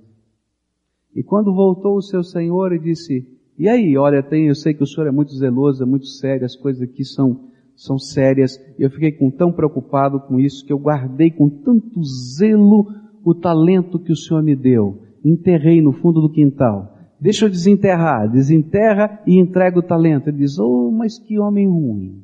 E 1.15 1.23
quando 1.23 1.53
voltou 1.53 1.95
o 1.95 2.01
seu 2.01 2.23
senhor 2.23 2.73
e 2.73 2.79
disse, 2.79 3.27
e 3.57 3.67
aí, 3.67 3.97
olha, 3.97 4.23
tem, 4.23 4.47
eu 4.47 4.55
sei 4.55 4.73
que 4.73 4.83
o 4.83 4.87
senhor 4.87 5.07
é 5.07 5.11
muito 5.11 5.33
zeloso, 5.33 5.83
é 5.83 5.85
muito 5.85 6.05
sério, 6.05 6.45
as 6.45 6.55
coisas 6.55 6.81
aqui 6.81 7.03
são, 7.03 7.50
são 7.75 7.97
sérias, 7.97 8.57
e 8.77 8.83
eu 8.83 8.89
fiquei 8.89 9.11
com, 9.11 9.31
tão 9.31 9.51
preocupado 9.51 10.19
com 10.19 10.39
isso 10.39 10.65
que 10.65 10.71
eu 10.71 10.79
guardei 10.79 11.31
com 11.31 11.49
tanto 11.49 12.01
zelo 12.03 12.87
o 13.23 13.33
talento 13.33 13.99
que 13.99 14.11
o 14.11 14.15
senhor 14.15 14.43
me 14.43 14.55
deu. 14.55 15.01
Enterrei 15.23 15.81
no 15.81 15.91
fundo 15.91 16.21
do 16.21 16.31
quintal. 16.31 16.97
Deixa 17.19 17.45
eu 17.45 17.49
desenterrar. 17.49 18.29
Desenterra 18.29 19.21
e 19.27 19.37
entrega 19.39 19.77
o 19.77 19.83
talento. 19.83 20.27
Ele 20.27 20.39
diz, 20.39 20.57
oh, 20.57 20.91
mas 20.91 21.19
que 21.19 21.39
homem 21.39 21.67
ruim. 21.67 22.23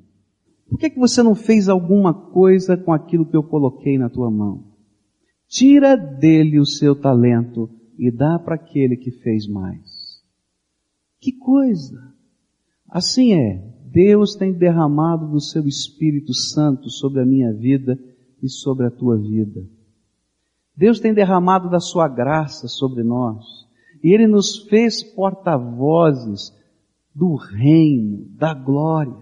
Por 0.67 0.77
que, 0.77 0.89
que 0.89 0.99
você 0.99 1.23
não 1.23 1.35
fez 1.35 1.69
alguma 1.69 2.13
coisa 2.13 2.75
com 2.75 2.91
aquilo 2.91 3.25
que 3.25 3.37
eu 3.37 3.43
coloquei 3.43 3.97
na 3.97 4.09
tua 4.09 4.29
mão? 4.29 4.65
Tira 5.47 5.95
dele 5.95 6.59
o 6.59 6.65
seu 6.65 6.99
talento 6.99 7.69
e 7.97 8.11
dá 8.11 8.37
para 8.37 8.55
aquele 8.55 8.97
que 8.97 9.11
fez 9.11 9.47
mais. 9.47 10.21
Que 11.21 11.31
coisa! 11.31 12.13
Assim 12.89 13.33
é, 13.33 13.63
Deus 13.91 14.35
tem 14.35 14.51
derramado 14.51 15.27
do 15.27 15.39
seu 15.39 15.65
Espírito 15.67 16.33
Santo 16.33 16.89
sobre 16.89 17.21
a 17.21 17.25
minha 17.25 17.53
vida 17.53 17.97
e 18.43 18.49
sobre 18.49 18.85
a 18.85 18.91
tua 18.91 19.17
vida. 19.17 19.63
Deus 20.75 20.99
tem 20.99 21.13
derramado 21.13 21.69
da 21.69 21.79
sua 21.79 22.07
graça 22.07 22.67
sobre 22.67 23.03
nós. 23.03 23.43
E 24.03 24.13
Ele 24.13 24.27
nos 24.27 24.59
fez 24.67 25.03
porta-vozes 25.03 26.53
do 27.15 27.35
reino, 27.35 28.27
da 28.37 28.53
glória. 28.53 29.15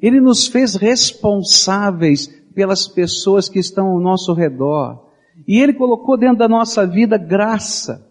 Ele 0.00 0.20
nos 0.20 0.46
fez 0.46 0.76
responsáveis 0.76 2.26
pelas 2.54 2.86
pessoas 2.86 3.48
que 3.48 3.58
estão 3.58 3.88
ao 3.88 4.00
nosso 4.00 4.32
redor. 4.32 5.10
E 5.46 5.58
Ele 5.58 5.74
colocou 5.74 6.16
dentro 6.16 6.38
da 6.38 6.48
nossa 6.48 6.86
vida 6.86 7.18
graça. 7.18 8.10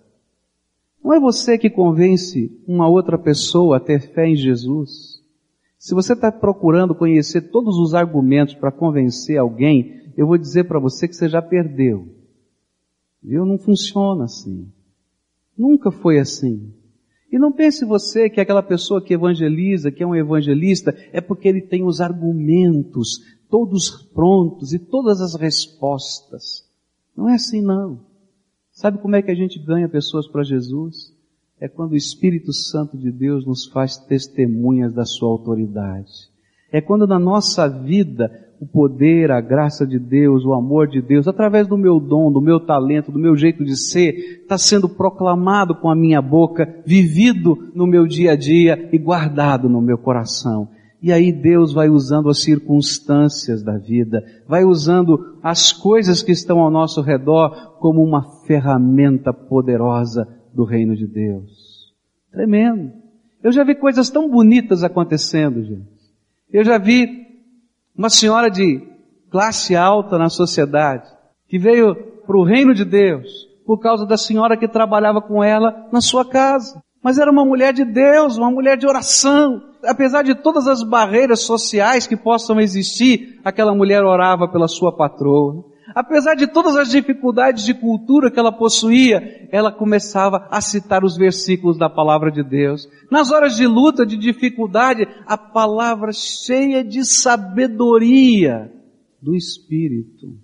Não 1.03 1.13
é 1.13 1.19
você 1.19 1.57
que 1.57 1.69
convence 1.69 2.51
uma 2.67 2.87
outra 2.87 3.17
pessoa 3.17 3.77
a 3.77 3.79
ter 3.79 4.13
fé 4.13 4.27
em 4.27 4.35
Jesus. 4.35 5.12
Se 5.83 5.93
você 5.93 6.13
está 6.13 6.31
procurando 6.31 6.95
conhecer 6.95 7.51
todos 7.51 7.77
os 7.77 7.93
argumentos 7.93 8.55
para 8.55 8.71
convencer 8.71 9.37
alguém, 9.37 10.13
eu 10.15 10.25
vou 10.25 10.37
dizer 10.37 10.63
para 10.63 10.79
você 10.79 11.09
que 11.09 11.13
você 11.13 11.27
já 11.27 11.41
perdeu. 11.41 12.07
Viu? 13.21 13.45
Não 13.45 13.57
funciona 13.57 14.23
assim. 14.23 14.71
Nunca 15.57 15.91
foi 15.91 16.19
assim. 16.19 16.73
E 17.29 17.37
não 17.37 17.51
pense 17.51 17.83
você 17.83 18.29
que 18.29 18.39
aquela 18.39 18.63
pessoa 18.63 19.03
que 19.03 19.13
evangeliza, 19.13 19.91
que 19.91 20.01
é 20.01 20.07
um 20.07 20.15
evangelista, 20.15 20.95
é 21.11 21.19
porque 21.19 21.49
ele 21.49 21.61
tem 21.61 21.83
os 21.83 21.99
argumentos 21.99 23.19
todos 23.49 23.91
prontos 24.13 24.71
e 24.71 24.79
todas 24.79 25.19
as 25.19 25.35
respostas. 25.35 26.65
Não 27.13 27.27
é 27.27 27.33
assim 27.33 27.61
não. 27.61 27.99
Sabe 28.71 28.99
como 28.99 29.17
é 29.17 29.21
que 29.21 29.31
a 29.31 29.35
gente 29.35 29.59
ganha 29.59 29.89
pessoas 29.89 30.29
para 30.29 30.43
Jesus? 30.43 31.12
É 31.59 31.67
quando 31.67 31.91
o 31.91 31.97
Espírito 31.97 32.51
Santo 32.51 32.97
de 32.97 33.11
Deus 33.11 33.45
nos 33.45 33.65
faz 33.65 33.97
testemunhas 33.97 34.93
da 34.93 35.05
sua 35.05 35.29
autoridade. 35.29 36.11
É 36.71 36.81
quando 36.81 37.05
na 37.05 37.19
nossa 37.19 37.67
vida 37.67 38.31
o 38.59 38.65
poder, 38.65 39.29
a 39.29 39.41
graça 39.41 39.85
de 39.85 39.99
Deus, 39.99 40.45
o 40.45 40.53
amor 40.53 40.87
de 40.87 41.01
Deus, 41.01 41.27
através 41.27 41.67
do 41.67 41.77
meu 41.77 41.99
dom, 41.99 42.31
do 42.31 42.41
meu 42.41 42.59
talento, 42.59 43.11
do 43.11 43.19
meu 43.19 43.35
jeito 43.35 43.63
de 43.63 43.75
ser, 43.75 44.41
está 44.41 44.57
sendo 44.57 44.87
proclamado 44.87 45.75
com 45.75 45.89
a 45.89 45.95
minha 45.95 46.21
boca, 46.21 46.81
vivido 46.85 47.69
no 47.75 47.85
meu 47.85 48.07
dia 48.07 48.31
a 48.31 48.35
dia 48.35 48.89
e 48.91 48.97
guardado 48.97 49.69
no 49.69 49.81
meu 49.81 49.97
coração. 49.97 50.69
E 51.01 51.11
aí 51.11 51.33
Deus 51.33 51.73
vai 51.73 51.89
usando 51.89 52.29
as 52.29 52.41
circunstâncias 52.41 53.61
da 53.61 53.77
vida, 53.77 54.23
vai 54.47 54.63
usando 54.63 55.37
as 55.43 55.73
coisas 55.73 56.23
que 56.23 56.31
estão 56.31 56.59
ao 56.59 56.71
nosso 56.71 57.01
redor 57.01 57.77
como 57.79 58.01
uma 58.01 58.23
ferramenta 58.47 59.33
poderosa 59.33 60.25
do 60.53 60.63
reino 60.63 60.95
de 60.95 61.07
Deus. 61.07 61.93
Tremendo. 62.31 62.93
Eu 63.43 63.51
já 63.51 63.63
vi 63.63 63.75
coisas 63.75 64.09
tão 64.09 64.29
bonitas 64.29 64.83
acontecendo, 64.83 65.63
gente. 65.63 65.93
Eu 66.51 66.63
já 66.63 66.77
vi 66.77 67.27
uma 67.95 68.09
senhora 68.09 68.49
de 68.49 68.81
classe 69.29 69.75
alta 69.75 70.17
na 70.17 70.29
sociedade, 70.29 71.09
que 71.47 71.57
veio 71.57 71.95
para 72.25 72.37
o 72.37 72.43
reino 72.43 72.73
de 72.73 72.85
Deus 72.85 73.51
por 73.65 73.79
causa 73.79 74.05
da 74.05 74.17
senhora 74.17 74.57
que 74.57 74.67
trabalhava 74.67 75.21
com 75.21 75.43
ela 75.43 75.87
na 75.91 76.01
sua 76.01 76.25
casa. 76.25 76.81
Mas 77.01 77.17
era 77.17 77.31
uma 77.31 77.45
mulher 77.45 77.73
de 77.73 77.83
Deus, 77.83 78.37
uma 78.37 78.51
mulher 78.51 78.77
de 78.77 78.87
oração. 78.87 79.61
Apesar 79.83 80.23
de 80.23 80.35
todas 80.35 80.67
as 80.67 80.83
barreiras 80.83 81.41
sociais 81.41 82.07
que 82.07 82.15
possam 82.15 82.59
existir, 82.59 83.39
aquela 83.43 83.75
mulher 83.75 84.03
orava 84.03 84.47
pela 84.47 84.67
sua 84.67 84.95
patroa. 84.95 85.65
Apesar 85.95 86.35
de 86.35 86.47
todas 86.47 86.75
as 86.75 86.89
dificuldades 86.89 87.63
de 87.63 87.73
cultura 87.73 88.31
que 88.31 88.39
ela 88.39 88.51
possuía, 88.51 89.47
ela 89.51 89.71
começava 89.71 90.47
a 90.49 90.59
citar 90.61 91.03
os 91.03 91.15
versículos 91.15 91.77
da 91.77 91.89
palavra 91.89 92.31
de 92.31 92.43
Deus. 92.43 92.87
Nas 93.11 93.31
horas 93.31 93.55
de 93.55 93.67
luta, 93.67 94.05
de 94.05 94.17
dificuldade, 94.17 95.07
a 95.25 95.37
palavra 95.37 96.11
cheia 96.11 96.83
de 96.83 97.05
sabedoria 97.05 98.71
do 99.21 99.35
Espírito, 99.35 100.35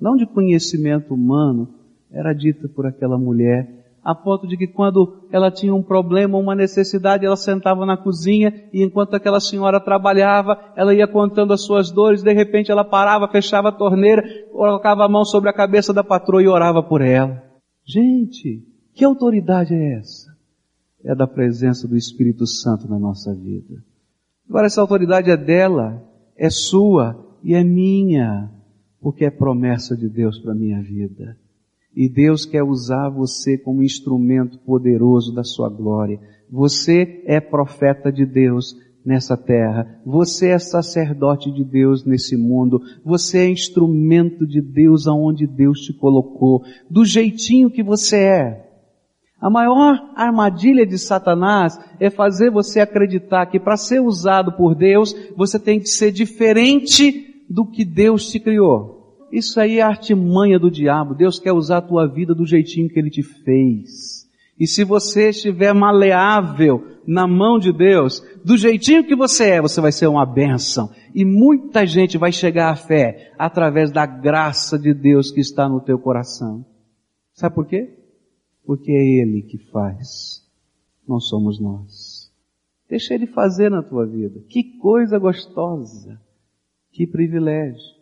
não 0.00 0.16
de 0.16 0.26
conhecimento 0.26 1.14
humano, 1.14 1.74
era 2.10 2.32
dita 2.32 2.68
por 2.68 2.86
aquela 2.86 3.18
mulher 3.18 3.77
a 4.08 4.14
ponto 4.14 4.46
de 4.46 4.56
que 4.56 4.66
quando 4.66 5.18
ela 5.30 5.50
tinha 5.50 5.74
um 5.74 5.82
problema, 5.82 6.38
uma 6.38 6.54
necessidade, 6.54 7.26
ela 7.26 7.36
sentava 7.36 7.84
na 7.84 7.94
cozinha 7.94 8.66
e 8.72 8.82
enquanto 8.82 9.12
aquela 9.12 9.38
senhora 9.38 9.78
trabalhava, 9.78 10.58
ela 10.74 10.94
ia 10.94 11.06
contando 11.06 11.52
as 11.52 11.60
suas 11.60 11.90
dores, 11.90 12.22
de 12.22 12.32
repente 12.32 12.70
ela 12.70 12.86
parava, 12.86 13.28
fechava 13.28 13.68
a 13.68 13.72
torneira, 13.72 14.22
colocava 14.50 15.04
a 15.04 15.08
mão 15.10 15.26
sobre 15.26 15.50
a 15.50 15.52
cabeça 15.52 15.92
da 15.92 16.02
patroa 16.02 16.42
e 16.42 16.48
orava 16.48 16.82
por 16.82 17.02
ela. 17.02 17.42
Gente, 17.84 18.66
que 18.94 19.04
autoridade 19.04 19.74
é 19.74 19.98
essa? 19.98 20.34
É 21.04 21.14
da 21.14 21.26
presença 21.26 21.86
do 21.86 21.94
Espírito 21.94 22.46
Santo 22.46 22.88
na 22.88 22.98
nossa 22.98 23.34
vida. 23.34 23.84
Agora 24.48 24.68
essa 24.68 24.80
autoridade 24.80 25.30
é 25.30 25.36
dela, 25.36 26.02
é 26.34 26.48
sua 26.48 27.14
e 27.44 27.52
é 27.52 27.62
minha, 27.62 28.50
porque 29.02 29.26
é 29.26 29.30
promessa 29.30 29.94
de 29.94 30.08
Deus 30.08 30.38
para 30.38 30.54
minha 30.54 30.80
vida. 30.80 31.36
E 31.98 32.08
Deus 32.08 32.46
quer 32.46 32.62
usar 32.62 33.08
você 33.08 33.58
como 33.58 33.82
instrumento 33.82 34.56
poderoso 34.60 35.34
da 35.34 35.42
sua 35.42 35.68
glória. 35.68 36.20
Você 36.48 37.24
é 37.26 37.40
profeta 37.40 38.12
de 38.12 38.24
Deus 38.24 38.76
nessa 39.04 39.36
terra. 39.36 40.00
Você 40.06 40.50
é 40.50 40.60
sacerdote 40.60 41.50
de 41.50 41.64
Deus 41.64 42.04
nesse 42.04 42.36
mundo. 42.36 42.80
Você 43.04 43.38
é 43.38 43.50
instrumento 43.50 44.46
de 44.46 44.60
Deus 44.60 45.08
aonde 45.08 45.44
Deus 45.44 45.80
te 45.80 45.92
colocou. 45.92 46.62
Do 46.88 47.04
jeitinho 47.04 47.68
que 47.68 47.82
você 47.82 48.16
é. 48.18 48.70
A 49.40 49.50
maior 49.50 49.98
armadilha 50.14 50.86
de 50.86 50.98
Satanás 51.00 51.76
é 51.98 52.10
fazer 52.10 52.48
você 52.48 52.78
acreditar 52.78 53.46
que 53.46 53.58
para 53.58 53.76
ser 53.76 54.00
usado 54.00 54.52
por 54.52 54.76
Deus, 54.76 55.16
você 55.36 55.58
tem 55.58 55.80
que 55.80 55.88
ser 55.88 56.12
diferente 56.12 57.42
do 57.50 57.66
que 57.66 57.84
Deus 57.84 58.30
te 58.30 58.38
criou. 58.38 58.97
Isso 59.30 59.60
aí 59.60 59.78
é 59.78 59.82
artimanha 59.82 60.58
do 60.58 60.70
diabo. 60.70 61.14
Deus 61.14 61.38
quer 61.38 61.52
usar 61.52 61.78
a 61.78 61.82
tua 61.82 62.06
vida 62.06 62.34
do 62.34 62.46
jeitinho 62.46 62.88
que 62.88 62.98
Ele 62.98 63.10
te 63.10 63.22
fez. 63.22 64.26
E 64.58 64.66
se 64.66 64.82
você 64.82 65.28
estiver 65.28 65.72
maleável 65.72 66.84
na 67.06 67.26
mão 67.26 67.58
de 67.58 67.72
Deus, 67.72 68.20
do 68.44 68.56
jeitinho 68.56 69.06
que 69.06 69.14
você 69.14 69.50
é, 69.50 69.62
você 69.62 69.80
vai 69.80 69.92
ser 69.92 70.08
uma 70.08 70.26
bênção. 70.26 70.90
E 71.14 71.24
muita 71.24 71.86
gente 71.86 72.18
vai 72.18 72.32
chegar 72.32 72.70
à 72.70 72.76
fé 72.76 73.32
através 73.38 73.92
da 73.92 74.04
graça 74.04 74.78
de 74.78 74.92
Deus 74.92 75.30
que 75.30 75.40
está 75.40 75.68
no 75.68 75.80
teu 75.80 75.98
coração. 75.98 76.66
Sabe 77.32 77.54
por 77.54 77.66
quê? 77.66 77.96
Porque 78.64 78.90
é 78.90 79.22
Ele 79.22 79.42
que 79.42 79.58
faz. 79.70 80.44
Não 81.06 81.20
somos 81.20 81.60
nós. 81.60 82.32
Deixa 82.88 83.14
Ele 83.14 83.26
fazer 83.26 83.70
na 83.70 83.82
tua 83.82 84.04
vida. 84.04 84.40
Que 84.48 84.76
coisa 84.78 85.18
gostosa. 85.18 86.20
Que 86.90 87.06
privilégio. 87.06 87.97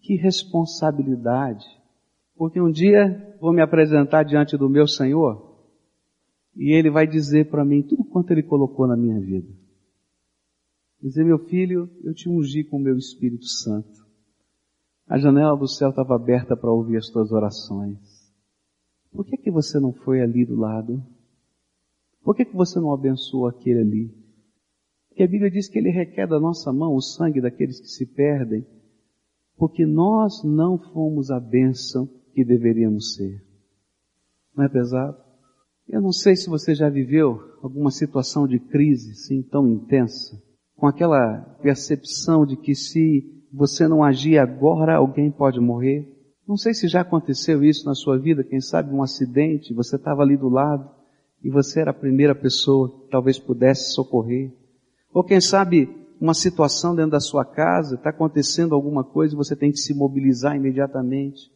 Que 0.00 0.16
responsabilidade. 0.16 1.66
Porque 2.36 2.60
um 2.60 2.70
dia 2.70 3.36
vou 3.40 3.52
me 3.52 3.60
apresentar 3.60 4.22
diante 4.22 4.56
do 4.56 4.68
meu 4.68 4.86
Senhor 4.86 5.50
e 6.56 6.72
Ele 6.72 6.90
vai 6.90 7.06
dizer 7.06 7.50
para 7.50 7.64
mim 7.64 7.82
tudo 7.82 8.04
quanto 8.04 8.30
Ele 8.30 8.42
colocou 8.42 8.86
na 8.86 8.96
minha 8.96 9.20
vida. 9.20 9.48
Dizer, 11.02 11.24
meu 11.24 11.38
filho, 11.38 11.88
eu 12.02 12.12
te 12.12 12.28
ungi 12.28 12.62
com 12.62 12.76
o 12.76 12.80
meu 12.80 12.96
Espírito 12.96 13.46
Santo. 13.46 14.06
A 15.06 15.18
janela 15.18 15.56
do 15.56 15.66
céu 15.66 15.90
estava 15.90 16.14
aberta 16.14 16.56
para 16.56 16.70
ouvir 16.70 16.98
as 16.98 17.08
tuas 17.08 17.32
orações. 17.32 17.98
Por 19.10 19.24
que 19.24 19.36
que 19.36 19.50
você 19.50 19.80
não 19.80 19.92
foi 19.92 20.20
ali 20.20 20.44
do 20.44 20.56
lado? 20.56 21.02
Por 22.22 22.36
que 22.36 22.44
que 22.44 22.54
você 22.54 22.78
não 22.78 22.92
abençoou 22.92 23.48
aquele 23.48 23.80
ali? 23.80 24.14
Porque 25.08 25.22
a 25.22 25.26
Bíblia 25.26 25.50
diz 25.50 25.68
que 25.68 25.78
ele 25.78 25.90
requer 25.90 26.26
da 26.26 26.38
nossa 26.38 26.72
mão 26.72 26.94
o 26.94 27.00
sangue 27.00 27.40
daqueles 27.40 27.80
que 27.80 27.88
se 27.88 28.06
perdem 28.06 28.64
porque 29.60 29.84
nós 29.84 30.42
não 30.42 30.78
fomos 30.78 31.30
a 31.30 31.38
bênção 31.38 32.08
que 32.32 32.42
deveríamos 32.42 33.12
ser. 33.14 33.44
Não 34.56 34.64
é 34.64 34.70
pesado? 34.70 35.18
Eu 35.86 36.00
não 36.00 36.12
sei 36.12 36.34
se 36.34 36.48
você 36.48 36.74
já 36.74 36.88
viveu 36.88 37.38
alguma 37.62 37.90
situação 37.90 38.48
de 38.48 38.58
crise 38.58 39.10
assim 39.10 39.42
tão 39.42 39.68
intensa, 39.68 40.42
com 40.74 40.86
aquela 40.86 41.40
percepção 41.60 42.46
de 42.46 42.56
que 42.56 42.74
se 42.74 43.22
você 43.52 43.86
não 43.86 44.02
agir 44.02 44.38
agora, 44.38 44.96
alguém 44.96 45.30
pode 45.30 45.60
morrer. 45.60 46.10
Não 46.48 46.56
sei 46.56 46.72
se 46.72 46.88
já 46.88 47.02
aconteceu 47.02 47.62
isso 47.62 47.84
na 47.84 47.94
sua 47.94 48.18
vida, 48.18 48.42
quem 48.42 48.62
sabe 48.62 48.94
um 48.94 49.02
acidente, 49.02 49.74
você 49.74 49.96
estava 49.96 50.22
ali 50.22 50.38
do 50.38 50.48
lado 50.48 50.88
e 51.44 51.50
você 51.50 51.80
era 51.80 51.90
a 51.90 51.94
primeira 51.94 52.34
pessoa 52.34 52.88
que 52.88 53.10
talvez 53.10 53.38
pudesse 53.38 53.92
socorrer. 53.92 54.54
Ou 55.12 55.22
quem 55.22 55.38
sabe 55.38 55.99
uma 56.20 56.34
situação 56.34 56.94
dentro 56.94 57.12
da 57.12 57.20
sua 57.20 57.44
casa, 57.44 57.94
está 57.94 58.10
acontecendo 58.10 58.74
alguma 58.74 59.02
coisa 59.02 59.34
e 59.34 59.36
você 59.36 59.56
tem 59.56 59.72
que 59.72 59.78
se 59.78 59.94
mobilizar 59.94 60.54
imediatamente. 60.54 61.50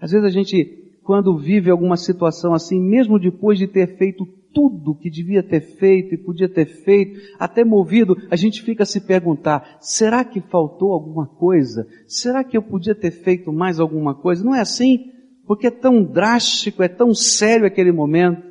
Às 0.00 0.12
vezes 0.12 0.26
a 0.26 0.30
gente, 0.30 0.98
quando 1.02 1.36
vive 1.36 1.70
alguma 1.70 1.96
situação 1.96 2.54
assim, 2.54 2.80
mesmo 2.80 3.18
depois 3.18 3.58
de 3.58 3.66
ter 3.66 3.98
feito 3.98 4.26
tudo 4.54 4.94
que 4.94 5.10
devia 5.10 5.42
ter 5.42 5.60
feito 5.60 6.14
e 6.14 6.18
podia 6.18 6.48
ter 6.48 6.64
feito, 6.64 7.20
até 7.38 7.64
movido, 7.64 8.16
a 8.30 8.36
gente 8.36 8.62
fica 8.62 8.82
a 8.82 8.86
se 8.86 9.00
perguntar, 9.00 9.76
será 9.80 10.24
que 10.24 10.40
faltou 10.40 10.92
alguma 10.92 11.26
coisa? 11.26 11.86
Será 12.06 12.42
que 12.42 12.56
eu 12.56 12.62
podia 12.62 12.94
ter 12.94 13.10
feito 13.10 13.52
mais 13.52 13.78
alguma 13.78 14.14
coisa? 14.14 14.42
Não 14.42 14.54
é 14.54 14.60
assim? 14.60 15.12
Porque 15.46 15.66
é 15.66 15.70
tão 15.70 16.02
drástico, 16.02 16.82
é 16.82 16.88
tão 16.88 17.14
sério 17.14 17.66
aquele 17.66 17.92
momento. 17.92 18.47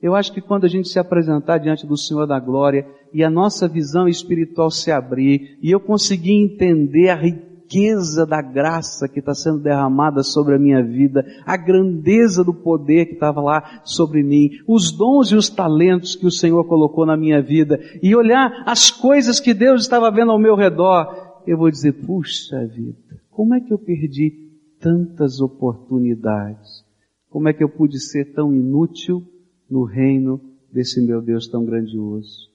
Eu 0.00 0.14
acho 0.14 0.32
que 0.32 0.40
quando 0.40 0.64
a 0.64 0.68
gente 0.68 0.88
se 0.88 0.98
apresentar 0.98 1.58
diante 1.58 1.86
do 1.86 1.96
Senhor 1.96 2.26
da 2.26 2.38
Glória 2.38 2.86
e 3.12 3.24
a 3.24 3.30
nossa 3.30 3.66
visão 3.66 4.08
espiritual 4.08 4.70
se 4.70 4.92
abrir 4.92 5.58
e 5.60 5.70
eu 5.70 5.80
conseguir 5.80 6.34
entender 6.34 7.08
a 7.08 7.16
riqueza 7.16 8.24
da 8.24 8.40
graça 8.40 9.08
que 9.08 9.18
está 9.18 9.34
sendo 9.34 9.58
derramada 9.58 10.22
sobre 10.22 10.54
a 10.54 10.58
minha 10.58 10.82
vida, 10.82 11.26
a 11.44 11.56
grandeza 11.56 12.44
do 12.44 12.54
poder 12.54 13.06
que 13.06 13.14
estava 13.14 13.40
lá 13.40 13.80
sobre 13.82 14.22
mim, 14.22 14.50
os 14.68 14.92
dons 14.92 15.32
e 15.32 15.34
os 15.34 15.48
talentos 15.48 16.14
que 16.14 16.26
o 16.26 16.30
Senhor 16.30 16.62
colocou 16.64 17.04
na 17.04 17.16
minha 17.16 17.42
vida 17.42 17.80
e 18.00 18.14
olhar 18.14 18.62
as 18.66 18.92
coisas 18.92 19.40
que 19.40 19.52
Deus 19.52 19.82
estava 19.82 20.10
vendo 20.12 20.30
ao 20.30 20.38
meu 20.38 20.54
redor, 20.54 21.42
eu 21.44 21.58
vou 21.58 21.70
dizer, 21.70 21.92
puxa 22.06 22.64
vida, 22.66 23.20
como 23.30 23.52
é 23.52 23.60
que 23.60 23.72
eu 23.72 23.78
perdi 23.78 24.48
tantas 24.80 25.40
oportunidades? 25.40 26.84
Como 27.28 27.48
é 27.48 27.52
que 27.52 27.64
eu 27.64 27.68
pude 27.68 27.98
ser 27.98 28.32
tão 28.32 28.54
inútil? 28.54 29.26
No 29.70 29.84
reino 29.84 30.40
desse 30.72 31.00
meu 31.00 31.20
Deus 31.20 31.48
tão 31.48 31.64
grandioso. 31.64 32.48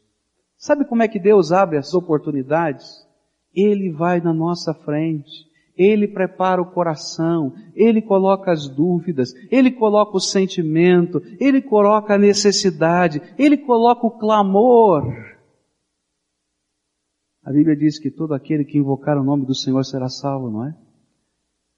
Sabe 0.57 0.85
como 0.85 1.03
é 1.03 1.07
que 1.07 1.19
Deus 1.19 1.51
abre 1.51 1.77
as 1.77 1.93
oportunidades? 1.93 2.85
Ele 3.53 3.91
vai 3.91 4.21
na 4.21 4.33
nossa 4.33 4.73
frente. 4.73 5.51
Ele 5.75 6.07
prepara 6.07 6.61
o 6.61 6.71
coração, 6.71 7.53
Ele 7.75 8.01
coloca 8.01 8.51
as 8.51 8.69
dúvidas, 8.69 9.33
Ele 9.51 9.71
coloca 9.71 10.15
o 10.15 10.19
sentimento, 10.19 11.19
Ele 11.39 11.61
coloca 11.61 12.13
a 12.13 12.17
necessidade, 12.17 13.21
Ele 13.37 13.57
coloca 13.57 14.05
o 14.05 14.11
clamor. 14.11 15.03
A 17.43 17.51
Bíblia 17.51 17.75
diz 17.75 17.99
que 17.99 18.11
todo 18.11 18.33
aquele 18.33 18.63
que 18.63 18.77
invocar 18.77 19.17
o 19.17 19.23
nome 19.23 19.45
do 19.45 19.55
Senhor 19.55 19.83
será 19.83 20.07
salvo, 20.09 20.49
não 20.49 20.67
é? 20.67 20.77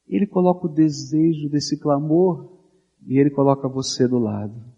Ele 0.08 0.28
coloca 0.28 0.68
o 0.68 0.74
desejo 0.74 1.50
desse 1.50 1.80
clamor 1.80 2.52
e 3.08 3.18
Ele 3.18 3.30
coloca 3.30 3.68
você 3.68 4.08
do 4.08 4.20
lado. 4.20 4.75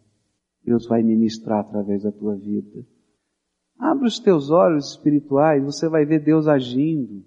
Deus 0.68 0.86
vai 0.86 1.02
ministrar 1.02 1.62
através 1.62 2.04
da 2.04 2.12
tua 2.12 2.36
vida. 2.36 2.86
Abre 3.80 4.06
os 4.06 4.20
teus 4.20 4.52
olhos 4.52 4.92
espirituais, 4.92 5.64
você 5.64 5.88
vai 5.88 6.06
ver 6.06 6.20
Deus 6.20 6.46
agindo. 6.46 7.24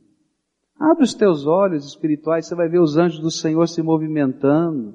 Abre 0.78 1.04
os 1.04 1.14
teus 1.14 1.46
olhos 1.46 1.86
espirituais, 1.86 2.46
você 2.46 2.54
vai 2.54 2.68
ver 2.68 2.80
os 2.80 2.98
anjos 2.98 3.18
do 3.18 3.30
Senhor 3.30 3.66
se 3.66 3.80
movimentando. 3.80 4.94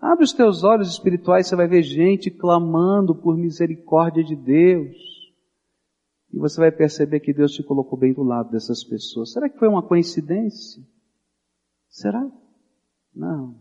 Abre 0.00 0.24
os 0.24 0.32
teus 0.32 0.64
olhos 0.64 0.88
espirituais, 0.88 1.46
você 1.46 1.54
vai 1.54 1.68
ver 1.68 1.84
gente 1.84 2.32
clamando 2.32 3.14
por 3.14 3.36
misericórdia 3.36 4.24
de 4.24 4.34
Deus. 4.34 4.96
E 6.32 6.36
você 6.36 6.60
vai 6.60 6.72
perceber 6.72 7.20
que 7.20 7.32
Deus 7.32 7.52
te 7.52 7.62
colocou 7.62 7.96
bem 7.96 8.12
do 8.12 8.24
lado 8.24 8.50
dessas 8.50 8.82
pessoas. 8.82 9.32
Será 9.32 9.48
que 9.48 9.58
foi 9.58 9.68
uma 9.68 9.86
coincidência? 9.86 10.82
Será? 11.88 12.28
Não. 13.14 13.54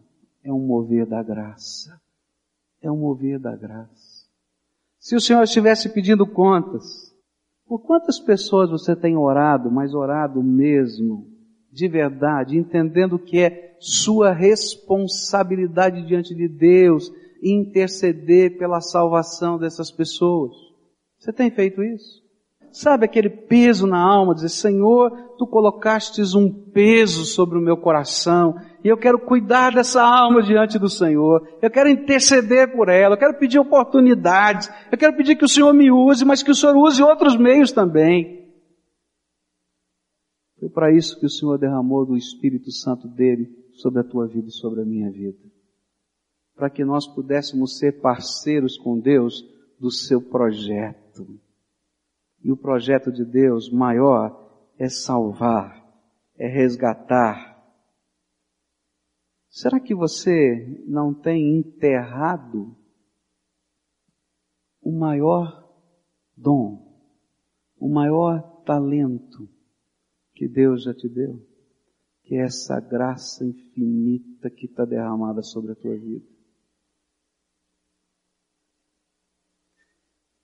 É 0.43 0.51
um 0.51 0.65
mover 0.65 1.05
da 1.05 1.21
graça. 1.21 2.01
É 2.81 2.91
um 2.91 2.97
mover 2.97 3.39
da 3.39 3.55
graça. 3.55 4.06
Se 4.99 5.15
o 5.15 5.21
Senhor 5.21 5.43
estivesse 5.43 5.89
pedindo 5.89 6.25
contas, 6.25 7.13
por 7.67 7.79
quantas 7.79 8.19
pessoas 8.19 8.69
você 8.69 8.95
tem 8.95 9.15
orado, 9.17 9.69
mas 9.69 9.93
orado 9.93 10.41
mesmo, 10.41 11.27
de 11.71 11.87
verdade, 11.87 12.57
entendendo 12.57 13.19
que 13.19 13.39
é 13.39 13.75
sua 13.79 14.31
responsabilidade 14.31 16.05
diante 16.05 16.33
de 16.33 16.47
Deus 16.47 17.11
interceder 17.43 18.57
pela 18.57 18.81
salvação 18.81 19.57
dessas 19.59 19.91
pessoas? 19.91 20.53
Você 21.19 21.31
tem 21.33 21.51
feito 21.51 21.83
isso? 21.83 22.25
Sabe 22.71 23.05
aquele 23.05 23.29
peso 23.29 23.87
na 23.87 23.99
alma, 23.99 24.35
dizer, 24.35 24.49
Senhor, 24.49 25.11
Tu 25.37 25.45
colocastes 25.45 26.33
um 26.33 26.49
peso 26.49 27.25
sobre 27.25 27.57
o 27.57 27.61
meu 27.61 27.77
coração, 27.77 28.55
e 28.83 28.87
eu 28.87 28.97
quero 28.97 29.19
cuidar 29.19 29.73
dessa 29.73 30.01
alma 30.01 30.41
diante 30.41 30.77
do 30.77 30.89
Senhor. 30.89 31.47
Eu 31.61 31.69
quero 31.69 31.89
interceder 31.89 32.71
por 32.71 32.89
ela. 32.89 33.15
Eu 33.15 33.19
quero 33.19 33.37
pedir 33.37 33.59
oportunidades. 33.59 34.69
Eu 34.91 34.97
quero 34.97 35.15
pedir 35.15 35.35
que 35.35 35.45
o 35.45 35.49
Senhor 35.49 35.73
me 35.73 35.91
use, 35.91 36.23
mas 36.23 36.43
que 36.43 36.51
o 36.51 36.55
Senhor 36.55 36.75
use 36.75 37.01
outros 37.01 37.35
meios 37.35 37.71
também. 37.71 38.47
Foi 40.59 40.69
para 40.69 40.91
isso 40.91 41.19
que 41.19 41.25
o 41.25 41.29
Senhor 41.29 41.57
derramou 41.57 42.05
do 42.05 42.15
Espírito 42.17 42.71
Santo 42.71 43.07
dele 43.07 43.49
sobre 43.73 44.01
a 44.01 44.03
tua 44.03 44.27
vida 44.27 44.47
e 44.47 44.51
sobre 44.51 44.81
a 44.81 44.85
minha 44.85 45.11
vida. 45.11 45.37
Para 46.55 46.69
que 46.69 46.83
nós 46.83 47.07
pudéssemos 47.07 47.77
ser 47.77 48.01
parceiros 48.01 48.77
com 48.77 48.99
Deus 48.99 49.43
do 49.79 49.91
seu 49.91 50.19
projeto. 50.21 51.39
E 52.43 52.51
o 52.51 52.57
projeto 52.57 53.11
de 53.11 53.23
Deus 53.23 53.69
maior 53.69 54.47
é 54.79 54.89
salvar, 54.89 55.83
é 56.37 56.47
resgatar, 56.47 57.46
Será 59.57 59.79
que 59.79 59.95
você 59.95 60.83
não 60.85 61.15
tem 61.15 61.57
enterrado 61.57 62.77
o 64.79 64.91
maior 64.91 65.67
dom, 66.35 66.95
o 67.75 67.89
maior 67.91 68.61
talento 68.65 69.49
que 70.35 70.47
Deus 70.47 70.83
já 70.83 70.93
te 70.93 71.09
deu? 71.09 71.43
Que 72.21 72.35
é 72.35 72.43
essa 72.43 72.79
graça 72.79 73.43
infinita 73.43 74.51
que 74.51 74.67
está 74.67 74.85
derramada 74.85 75.41
sobre 75.41 75.71
a 75.71 75.75
tua 75.75 75.97
vida. 75.97 76.27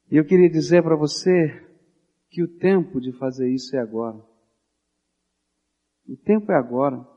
E 0.10 0.18
eu 0.18 0.26
queria 0.26 0.50
dizer 0.50 0.82
para 0.82 0.96
você 0.96 1.52
que 2.32 2.42
o 2.42 2.58
tempo 2.58 3.00
de 3.00 3.12
fazer 3.20 3.48
isso 3.54 3.76
é 3.76 3.80
agora. 3.80 4.18
O 6.08 6.18
tempo 6.18 6.52
é 6.52 6.56
agora. 6.56 7.13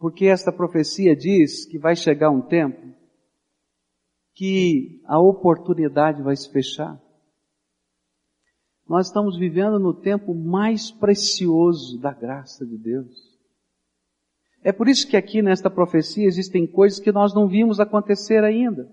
Porque 0.00 0.24
esta 0.24 0.50
profecia 0.50 1.14
diz 1.14 1.66
que 1.66 1.78
vai 1.78 1.94
chegar 1.94 2.30
um 2.30 2.40
tempo 2.40 2.90
que 4.34 5.02
a 5.04 5.20
oportunidade 5.20 6.22
vai 6.22 6.34
se 6.34 6.50
fechar. 6.50 6.98
Nós 8.88 9.08
estamos 9.08 9.38
vivendo 9.38 9.78
no 9.78 9.92
tempo 9.92 10.34
mais 10.34 10.90
precioso 10.90 12.00
da 12.00 12.14
graça 12.14 12.66
de 12.66 12.78
Deus. 12.78 13.38
É 14.64 14.72
por 14.72 14.88
isso 14.88 15.06
que 15.06 15.18
aqui 15.18 15.42
nesta 15.42 15.68
profecia 15.68 16.26
existem 16.26 16.66
coisas 16.66 16.98
que 16.98 17.12
nós 17.12 17.34
não 17.34 17.46
vimos 17.46 17.78
acontecer 17.78 18.42
ainda. 18.42 18.90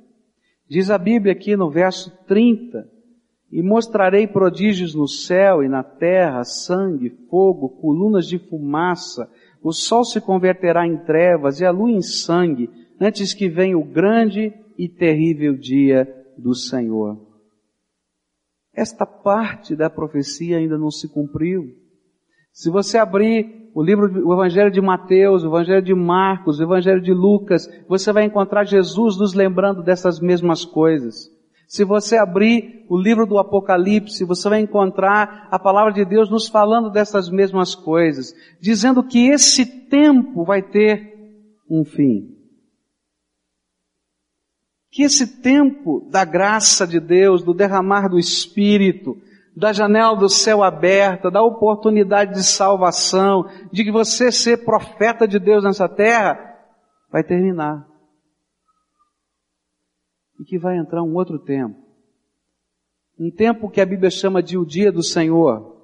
Diz 0.70 0.90
a 0.90 0.98
Bíblia 0.98 1.32
aqui 1.32 1.56
no 1.56 1.72
verso 1.72 2.12
30, 2.26 2.86
e 3.52 3.62
mostrarei 3.62 4.28
prodígios 4.28 4.94
no 4.94 5.08
céu 5.08 5.64
e 5.64 5.70
na 5.70 5.84
terra, 5.84 6.44
sangue, 6.44 7.10
fogo, 7.30 7.70
colunas 7.70 8.28
de 8.28 8.38
fumaça, 8.38 9.32
o 9.62 9.72
sol 9.72 10.04
se 10.04 10.22
converterá 10.22 10.86
em 10.86 10.98
trevas 10.98 11.60
e 11.60 11.66
a 11.66 11.72
lua 11.72 11.92
em 11.92 12.02
sangue, 12.02 12.70
antes 13.00 13.34
que 13.34 13.50
venha 13.50 13.78
o 13.78 13.84
grande 13.84 14.54
e 14.78 14.88
terrível 14.88 15.58
dia 15.58 16.08
do 16.38 16.54
Senhor. 16.54 17.26
Esta 18.74 19.06
parte 19.06 19.76
da 19.76 19.90
profecia 19.90 20.58
ainda 20.58 20.78
não 20.78 20.92
se 20.92 21.08
cumpriu. 21.08 21.66
Se 22.52 22.70
você 22.70 22.98
abrir 22.98 23.72
o 23.74 23.84
livro, 23.84 24.28
o 24.28 24.34
Evangelho 24.34 24.72
de 24.72 24.82
Mateus, 24.82 25.44
o 25.44 25.48
Evangelho 25.48 25.82
de 25.82 25.94
Marcos, 25.94 26.60
o 26.60 26.64
Evangelho 26.64 27.02
de 27.02 27.14
Lucas, 27.14 27.68
você 27.88 28.12
vai 28.12 28.24
encontrar 28.24 28.64
Jesus 28.64 29.18
nos 29.18 29.34
lembrando 29.34 29.84
dessas 29.84 30.20
mesmas 30.20 30.66
coisas. 30.66 31.30
Se 31.68 31.84
você 31.84 32.16
abrir 32.16 32.86
o 32.88 32.98
livro 32.98 33.26
do 33.26 33.38
Apocalipse, 33.38 34.24
você 34.24 34.48
vai 34.48 34.62
encontrar 34.62 35.50
a 35.52 35.60
palavra 35.60 35.92
de 35.92 36.06
Deus 36.06 36.30
nos 36.30 36.48
falando 36.48 36.90
dessas 36.90 37.30
mesmas 37.30 37.76
coisas, 37.76 38.34
dizendo 38.62 39.04
que 39.04 39.28
esse 39.28 39.66
tempo 39.66 40.46
vai 40.46 40.62
ter 40.62 41.14
um 41.70 41.84
fim. 41.84 42.34
Que 44.90 45.04
esse 45.04 45.42
tempo 45.42 46.08
da 46.10 46.24
graça 46.24 46.88
de 46.88 47.02
Deus, 47.02 47.44
do 47.44 47.54
derramar 47.54 48.08
do 48.08 48.18
Espírito, 48.18 49.18
da 49.54 49.74
janela 49.74 50.16
do 50.16 50.30
céu 50.30 50.64
aberta, 50.64 51.30
da 51.30 51.44
oportunidade 51.44 52.34
de 52.34 52.44
salvação, 52.46 53.46
de 53.74 53.84
que 53.84 53.92
você 53.92 54.32
ser 54.32 54.64
profeta 54.64 55.28
de 55.28 55.38
Deus 55.38 55.66
nessa 55.66 55.90
terra, 55.90 56.40
vai 57.12 57.26
terminar 57.26 57.86
e 60.40 60.44
que 60.44 60.58
vai 60.58 60.78
entrar 60.78 61.04
um 61.04 61.16
outro 61.16 61.40
tempo. 61.40 61.78
Um 63.20 63.32
tempo 63.32 63.70
que 63.70 63.82
a 63.82 63.86
Bíblia 63.86 64.10
chama 64.10 64.44
de 64.44 64.58
o 64.58 64.66
dia 64.66 64.92
do 64.92 65.02
Senhor. 65.02 65.76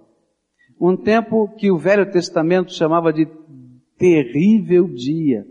Um 0.79 0.95
tempo 0.95 1.47
que 1.55 1.71
o 1.71 1.77
Velho 1.77 2.11
Testamento 2.11 2.71
chamava 2.71 3.11
de 3.11 3.27
terrível 3.97 4.87
dia. 4.87 5.47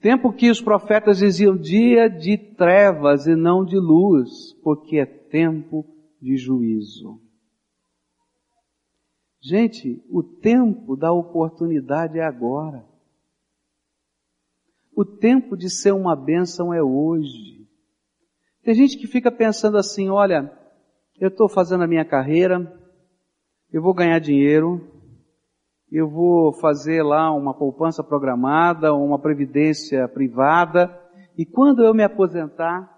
Tempo 0.00 0.32
que 0.32 0.48
os 0.48 0.60
profetas 0.60 1.18
diziam 1.18 1.56
dia 1.56 2.08
de 2.08 2.38
trevas 2.38 3.26
e 3.26 3.34
não 3.34 3.64
de 3.64 3.76
luz, 3.76 4.54
porque 4.62 4.98
é 4.98 5.06
tempo 5.06 5.84
de 6.22 6.36
juízo. 6.36 7.20
Gente, 9.40 10.02
o 10.08 10.22
tempo 10.22 10.96
da 10.96 11.12
oportunidade 11.12 12.18
é 12.18 12.24
agora. 12.24 12.87
O 14.98 15.04
tempo 15.04 15.56
de 15.56 15.70
ser 15.70 15.92
uma 15.92 16.16
bênção 16.16 16.74
é 16.74 16.82
hoje. 16.82 17.64
Tem 18.64 18.74
gente 18.74 18.98
que 18.98 19.06
fica 19.06 19.30
pensando 19.30 19.78
assim, 19.78 20.08
olha, 20.08 20.52
eu 21.20 21.28
estou 21.28 21.48
fazendo 21.48 21.84
a 21.84 21.86
minha 21.86 22.04
carreira, 22.04 22.76
eu 23.72 23.80
vou 23.80 23.94
ganhar 23.94 24.18
dinheiro, 24.18 24.90
eu 25.88 26.10
vou 26.10 26.52
fazer 26.52 27.04
lá 27.04 27.32
uma 27.32 27.54
poupança 27.56 28.02
programada, 28.02 28.92
uma 28.92 29.20
previdência 29.20 30.08
privada, 30.08 30.90
e 31.36 31.46
quando 31.46 31.84
eu 31.84 31.94
me 31.94 32.02
aposentar, 32.02 32.92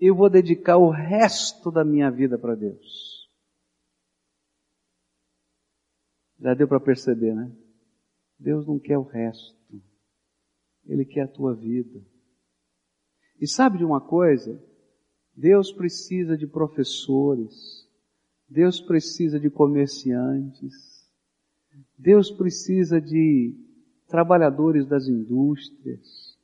eu 0.00 0.14
vou 0.14 0.30
dedicar 0.30 0.76
o 0.76 0.90
resto 0.90 1.72
da 1.72 1.84
minha 1.84 2.08
vida 2.08 2.38
para 2.38 2.54
Deus. 2.54 3.28
Já 6.38 6.54
deu 6.54 6.68
para 6.68 6.78
perceber, 6.78 7.34
né? 7.34 7.50
Deus 8.38 8.64
não 8.64 8.78
quer 8.78 8.96
o 8.96 9.02
resto. 9.02 9.59
Ele 10.90 11.04
quer 11.04 11.22
a 11.22 11.28
tua 11.28 11.54
vida. 11.54 12.04
E 13.40 13.46
sabe 13.46 13.78
de 13.78 13.84
uma 13.84 14.00
coisa? 14.00 14.60
Deus 15.36 15.72
precisa 15.72 16.36
de 16.36 16.48
professores, 16.48 17.88
Deus 18.48 18.80
precisa 18.80 19.38
de 19.38 19.48
comerciantes, 19.48 20.74
Deus 21.96 22.30
precisa 22.32 23.00
de 23.00 23.54
trabalhadores 24.08 24.84
das 24.88 25.06
indústrias, 25.06 26.36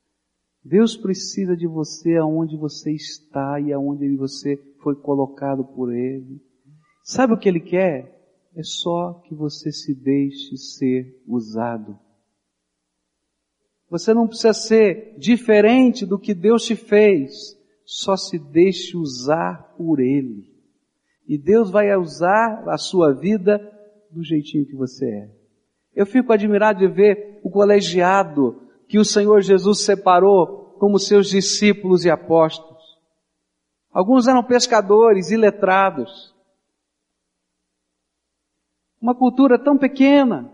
Deus 0.65 0.97
precisa 0.97 1.57
de 1.57 1.67
você 1.67 2.17
aonde 2.17 2.57
você 2.57 2.93
está 2.93 3.61
e 3.61 3.73
aonde 3.73 4.17
você 4.17 4.57
foi 4.81 4.95
colocado 4.95 5.65
por 5.65 5.93
Ele. 5.93 6.41
Sabe 7.03 7.33
o 7.33 7.39
que 7.39 7.49
Ele 7.49 7.61
quer? 7.61 8.15
É 8.55 8.63
só 8.63 9.15
que 9.27 9.35
você 9.35 9.73
se 9.73 9.93
deixe 9.93 10.57
ser 10.57 11.21
usado. 11.27 12.06
Você 13.89 14.13
não 14.13 14.27
precisa 14.27 14.53
ser 14.53 15.15
diferente 15.19 16.05
do 16.05 16.19
que 16.19 16.35
Deus 16.35 16.65
te 16.65 16.75
fez. 16.75 17.57
Só 17.85 18.17
se 18.17 18.39
deixe 18.39 18.97
usar 18.97 19.75
por 19.77 20.01
Ele. 20.01 20.53
E 21.27 21.39
Deus 21.39 21.71
vai 21.71 21.95
usar 21.97 22.69
a 22.69 22.77
sua 22.77 23.13
vida 23.13 23.61
do 24.11 24.23
jeitinho 24.23 24.67
que 24.67 24.75
você 24.75 25.07
é. 25.09 25.31
Eu 25.95 26.05
fico 26.05 26.33
admirado 26.33 26.81
de 26.81 26.89
ver 26.89 27.41
o 27.43 27.51
colegiado 27.51 28.61
que 28.89 28.99
o 28.99 29.05
Senhor 29.05 29.41
Jesus 29.41 29.81
separou 29.81 30.77
como 30.79 30.99
seus 30.99 31.29
discípulos 31.29 32.05
e 32.05 32.11
apóstolos. 32.11 32.77
Alguns 33.93 34.29
eram 34.29 34.45
pescadores, 34.45 35.31
iletrados. 35.31 36.35
Uma 39.01 39.15
cultura 39.15 39.59
tão 39.59 39.79
pequena, 39.79 40.53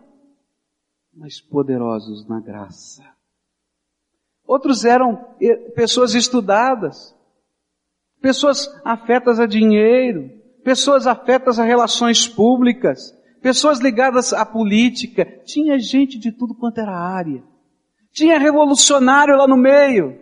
mas 1.12 1.40
poderosos 1.40 2.27
na 2.29 2.40
graça. 2.40 3.03
Outros 4.47 4.85
eram 4.85 5.37
eh, 5.41 5.71
pessoas 5.71 6.15
estudadas, 6.15 7.15
pessoas 8.21 8.69
afetas 8.85 9.41
a 9.41 9.47
dinheiro, 9.47 10.31
pessoas 10.63 11.07
afetas 11.07 11.59
a 11.59 11.65
relações 11.65 12.27
públicas, 12.27 13.13
pessoas 13.41 13.81
ligadas 13.81 14.33
à 14.33 14.45
política. 14.45 15.25
Tinha 15.45 15.79
gente 15.79 16.19
de 16.19 16.33
tudo 16.33 16.55
quanto 16.55 16.79
era 16.79 16.97
área. 16.97 17.43
Tinha 18.13 18.39
revolucionário 18.39 19.37
lá 19.37 19.47
no 19.47 19.57
meio. 19.57 20.21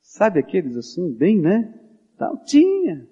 Sabe 0.00 0.40
aqueles 0.40 0.76
assim, 0.76 1.12
bem, 1.12 1.40
né? 1.40 1.74
Tal, 2.16 2.42
tinha. 2.44 3.06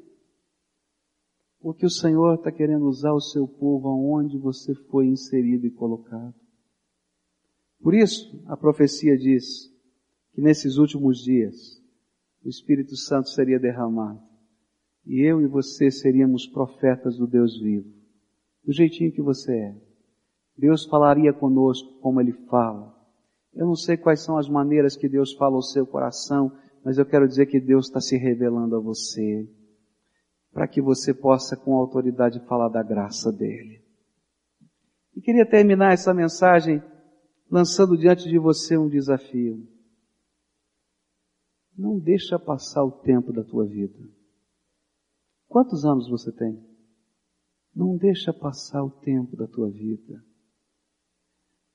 Porque 1.61 1.87
o 1.87 1.91
Senhor 1.91 2.35
está 2.35 2.53
querendo 2.53 2.87
usar 2.87 3.13
o 3.13 3.21
seu 3.21 3.49
povo 3.49 3.89
aonde 3.89 4.39
você 4.39 4.75
foi 4.91 5.07
inserido 5.07 5.67
e 5.67 5.71
colocado. 5.71 6.35
Por 7.85 7.95
isso, 7.95 8.43
a 8.47 8.57
profecia 8.57 9.15
diz 9.15 9.71
que 10.33 10.41
nesses 10.41 10.79
últimos 10.79 11.23
dias, 11.23 11.79
o 12.43 12.49
Espírito 12.49 12.97
Santo 12.97 13.29
seria 13.29 13.61
derramado. 13.61 14.23
E 15.05 15.21
eu 15.21 15.43
e 15.43 15.47
você 15.47 15.91
seríamos 15.91 16.47
profetas 16.47 17.19
do 17.19 17.27
Deus 17.27 17.61
vivo. 17.61 17.93
Do 18.65 18.73
jeitinho 18.73 19.13
que 19.13 19.21
você 19.21 19.55
é. 19.55 19.77
Deus 20.57 20.87
falaria 20.87 21.31
conosco 21.31 22.01
como 22.01 22.23
Ele 22.23 22.33
fala. 22.49 22.97
Eu 23.53 23.67
não 23.67 23.77
sei 23.77 23.99
quais 23.99 24.21
são 24.21 24.39
as 24.39 24.49
maneiras 24.49 24.97
que 24.97 25.07
Deus 25.07 25.35
fala 25.35 25.57
ao 25.57 25.63
seu 25.63 25.87
coração, 25.87 26.51
mas 26.83 26.97
eu 26.97 27.05
quero 27.05 27.29
dizer 27.29 27.45
que 27.45 27.61
Deus 27.61 27.89
está 27.89 28.01
se 28.01 28.17
revelando 28.17 28.77
a 28.77 28.81
você. 28.81 29.47
Para 30.51 30.67
que 30.67 30.81
você 30.81 31.13
possa 31.13 31.55
com 31.55 31.75
autoridade 31.75 32.41
falar 32.47 32.71
da 32.71 32.83
graça 32.83 33.31
dEle. 33.31 33.85
E 35.15 35.21
queria 35.21 35.45
terminar 35.45 35.93
essa 35.93 36.15
mensagem 36.15 36.83
lançando 37.55 37.97
diante 37.97 38.29
de 38.29 38.37
você 38.37 38.77
um 38.77 38.89
desafio. 38.89 39.65
Não 41.79 42.01
deixa 42.01 42.37
passar 42.37 42.83
o 42.83 42.91
tempo 42.91 43.33
da 43.33 43.45
tua 43.45 43.65
vida. 43.65 44.11
Quantos 45.47 45.85
anos 45.85 46.11
você 46.11 46.33
tem? 46.33 46.61
Não 47.73 47.97
deixa 47.97 48.33
passar 48.33 48.83
o 48.83 48.91
tempo 48.91 49.37
da 49.37 49.47
tua 49.47 49.71
vida. 49.71 50.21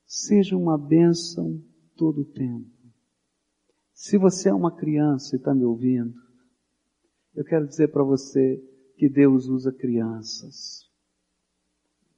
Seja 0.04 0.54
uma 0.54 0.76
bênção 0.76 1.64
todo 1.96 2.20
o 2.20 2.30
tempo. 2.30 2.70
Se 3.94 4.18
você 4.18 4.50
é 4.50 4.54
uma 4.54 4.76
criança 4.76 5.34
e 5.34 5.38
está 5.38 5.54
me 5.54 5.64
ouvindo, 5.64 6.14
eu 7.34 7.42
quero 7.42 7.66
dizer 7.66 7.88
para 7.88 8.04
você 8.04 8.62
que 8.98 9.08
Deus 9.08 9.46
usa 9.46 9.72
crianças 9.72 10.86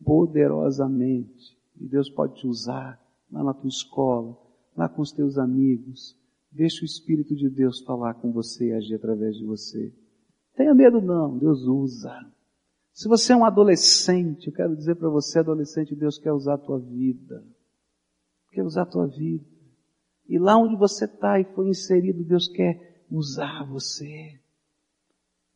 poderosamente. 0.04 1.56
E 1.80 1.86
Deus 1.86 2.10
pode 2.10 2.40
te 2.40 2.46
usar 2.48 3.01
lá 3.32 3.42
na 3.42 3.54
tua 3.54 3.68
escola, 3.68 4.36
lá 4.76 4.88
com 4.88 5.02
os 5.02 5.10
teus 5.10 5.38
amigos, 5.38 6.16
Deixe 6.52 6.82
o 6.82 6.84
Espírito 6.84 7.34
de 7.34 7.48
Deus 7.48 7.80
falar 7.80 8.12
com 8.14 8.30
você 8.30 8.68
e 8.68 8.72
agir 8.72 8.94
através 8.94 9.36
de 9.36 9.44
você. 9.44 9.90
Tenha 10.54 10.74
medo 10.74 11.00
não, 11.00 11.38
Deus 11.38 11.62
usa. 11.62 12.14
Se 12.92 13.08
você 13.08 13.32
é 13.32 13.36
um 13.36 13.44
adolescente, 13.44 14.48
eu 14.48 14.52
quero 14.52 14.76
dizer 14.76 14.96
para 14.96 15.08
você, 15.08 15.38
adolescente, 15.38 15.96
Deus 15.96 16.18
quer 16.18 16.30
usar 16.30 16.54
a 16.54 16.58
tua 16.58 16.78
vida. 16.78 17.42
Quer 18.50 18.62
usar 18.62 18.82
a 18.82 18.86
tua 18.86 19.06
vida. 19.06 19.46
E 20.28 20.38
lá 20.38 20.58
onde 20.58 20.76
você 20.76 21.06
está 21.06 21.40
e 21.40 21.44
foi 21.54 21.70
inserido, 21.70 22.22
Deus 22.22 22.48
quer 22.48 23.02
usar 23.10 23.64
você. 23.64 24.38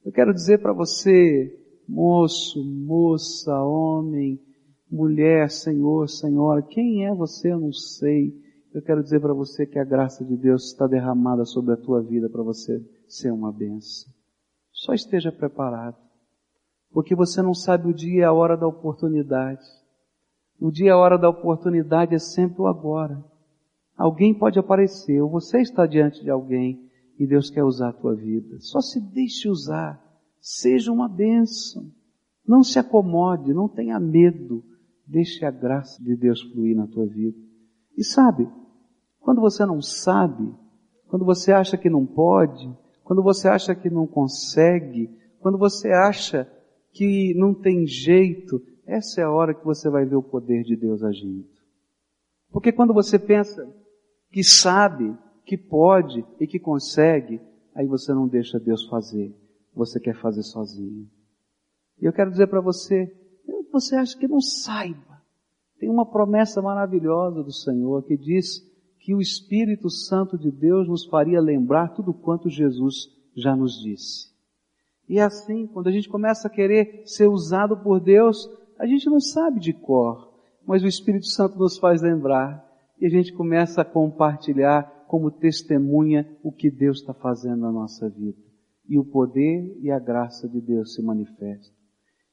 Eu 0.03 0.11
quero 0.11 0.33
dizer 0.33 0.63
para 0.63 0.73
você, 0.73 1.63
moço, 1.87 2.65
moça, 2.65 3.53
homem, 3.63 4.41
mulher, 4.91 5.51
senhor, 5.51 6.09
senhora, 6.09 6.63
quem 6.63 7.07
é 7.07 7.15
você? 7.15 7.53
Eu 7.53 7.61
não 7.61 7.73
sei. 7.73 8.35
Eu 8.73 8.83
quero 8.83 9.03
dizer 9.03 9.21
para 9.21 9.33
você 9.33 9.67
que 9.67 9.79
a 9.79 9.85
graça 9.85 10.25
de 10.25 10.37
Deus 10.37 10.67
está 10.67 10.87
derramada 10.87 11.45
sobre 11.45 11.75
a 11.75 11.77
tua 11.77 12.03
vida 12.03 12.29
para 12.29 12.43
você 12.43 12.85
ser 13.09 13.33
uma 13.33 13.53
benção. 13.53 14.13
Só 14.71 14.93
esteja 14.93 15.33
preparado. 15.33 15.97
Porque 16.91 17.15
você 17.15 17.43
não 17.43 17.55
sabe 17.55 17.89
o 17.89 17.95
dia 17.95 18.21
e 18.21 18.25
a 18.25 18.33
hora 18.33 18.57
da 18.57 18.67
oportunidade. 18.67 19.65
O 20.61 20.71
dia 20.71 20.87
e 20.87 20.91
a 20.91 20.97
hora 20.97 21.19
da 21.19 21.29
oportunidade 21.29 22.15
é 22.15 22.19
sempre 22.19 22.63
o 22.63 22.67
agora. 22.67 23.23
Alguém 23.97 24.35
pode 24.35 24.59
aparecer, 24.59 25.21
ou 25.23 25.31
você 25.31 25.59
está 25.61 25.87
diante 25.87 26.23
de 26.23 26.31
alguém 26.31 26.87
e 27.19 27.27
Deus 27.27 27.51
quer 27.51 27.65
usar 27.65 27.89
a 27.89 27.93
tua 27.93 28.15
vida. 28.15 28.59
Só 28.61 28.81
se 28.81 29.01
deixe 29.01 29.49
usar. 29.49 30.03
Seja 30.39 30.93
uma 30.93 31.09
bênção. 31.09 31.91
Não 32.47 32.63
se 32.63 32.79
acomode, 32.79 33.53
não 33.53 33.69
tenha 33.69 33.99
medo. 33.99 34.63
Deixe 35.07 35.45
a 35.45 35.51
graça 35.51 36.03
de 36.03 36.17
Deus 36.17 36.43
fluir 36.43 36.77
na 36.77 36.87
tua 36.87 37.07
vida. 37.07 37.39
E 37.97 38.05
sabe, 38.05 38.49
quando 39.21 39.41
você 39.41 39.65
não 39.65 39.81
sabe, 39.81 40.53
quando 41.09 41.25
você 41.25 41.53
acha 41.53 41.77
que 41.77 41.89
não 41.89 42.05
pode, 42.05 42.69
quando 43.05 43.23
você 43.23 43.49
acha 43.49 43.75
que 43.75 43.89
não 43.89 44.07
consegue, 44.07 45.11
quando 45.39 45.57
você 45.57 45.93
acha 45.93 46.51
que 46.93 47.35
não 47.35 47.55
tem 47.55 47.87
jeito, 47.87 48.61
essa 48.87 49.21
é 49.21 49.25
a 49.25 49.31
hora 49.31 49.55
que 49.55 49.65
você 49.65 49.89
vai 49.89 50.05
ver 50.05 50.17
o 50.17 50.23
poder 50.23 50.63
de 50.63 50.77
Deus 50.77 51.03
agindo. 51.03 51.47
Porque 52.51 52.73
quando 52.73 52.95
você 52.95 53.19
pensa 53.19 53.67
que 54.31 54.43
sabe, 54.43 55.17
que 55.45 55.57
pode 55.57 56.25
e 56.41 56.47
que 56.47 56.59
consegue, 56.59 57.41
aí 57.75 57.87
você 57.87 58.13
não 58.13 58.27
deixa 58.27 58.59
Deus 58.59 58.87
fazer. 58.89 59.35
Você 59.75 60.01
quer 60.01 60.17
fazer 60.17 60.43
sozinho. 60.43 61.09
E 62.01 62.07
eu 62.07 62.13
quero 62.13 62.31
dizer 62.31 62.47
para 62.47 62.61
você, 62.61 63.13
você 63.81 63.97
acha 63.97 64.17
que 64.17 64.27
não 64.27 64.41
saiba. 64.41 65.23
Tem 65.79 65.91
uma 65.91 66.07
promessa 66.07 66.63
maravilhosa 66.63 67.43
do 67.43 67.53
Senhor 67.53 68.03
que 68.05 68.17
diz 68.17 68.61
que 69.01 69.15
o 69.15 69.21
Espírito 69.21 69.91
Santo 69.91 70.39
de 70.39 70.51
Deus 70.51 70.89
nos 70.89 71.05
faria 71.07 71.41
lembrar 71.41 71.95
tudo 71.95 72.15
quanto 72.15 72.49
Jesus 72.49 73.09
já 73.37 73.55
nos 73.55 73.81
disse. 73.81 74.35
E 75.09 75.19
é 75.19 75.23
assim, 75.23 75.67
quando 75.67 75.89
a 75.89 75.93
gente 75.93 76.09
começa 76.09 76.49
a 76.49 76.51
querer 76.51 77.03
ser 77.05 77.29
usado 77.29 77.77
por 77.77 78.01
Deus, 78.01 78.49
a 78.79 78.87
gente 78.87 79.09
não 79.09 79.21
sabe 79.21 79.61
de 79.61 79.73
cor, 79.73 80.33
mas 80.67 80.83
o 80.83 80.89
Espírito 80.89 81.27
Santo 81.27 81.59
nos 81.59 81.79
faz 81.79 82.03
lembrar 82.03 82.65
e 83.01 83.07
a 83.07 83.09
gente 83.09 83.33
começa 83.33 83.83
a 83.83 83.85
compartilhar 83.85 85.05
como 85.07 85.31
testemunha 85.31 86.27
o 86.43 86.51
que 86.51 86.71
Deus 86.71 86.99
está 86.99 87.15
fazendo 87.15 87.61
na 87.61 87.71
nossa 87.71 88.09
vida. 88.09 88.39
E 88.89 88.99
o 88.99 89.05
poder 89.05 89.77
e 89.81 89.91
a 89.91 89.99
graça 89.99 90.49
de 90.49 90.61
Deus 90.61 90.95
se 90.95 91.03
manifestam. 91.03 91.76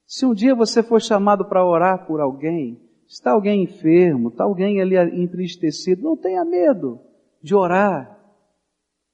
Se 0.05 0.25
um 0.25 0.33
dia 0.33 0.55
você 0.55 0.83
for 0.83 1.01
chamado 1.01 1.45
para 1.45 1.65
orar 1.65 2.05
por 2.05 2.19
alguém, 2.19 2.79
Está 3.13 3.31
alguém 3.31 3.63
enfermo, 3.63 4.29
está 4.29 4.43
alguém 4.43 4.81
ali 4.81 4.95
entristecido, 5.21 6.01
não 6.01 6.17
tenha 6.17 6.43
medo 6.43 6.99
de 7.43 7.53
orar. 7.53 8.19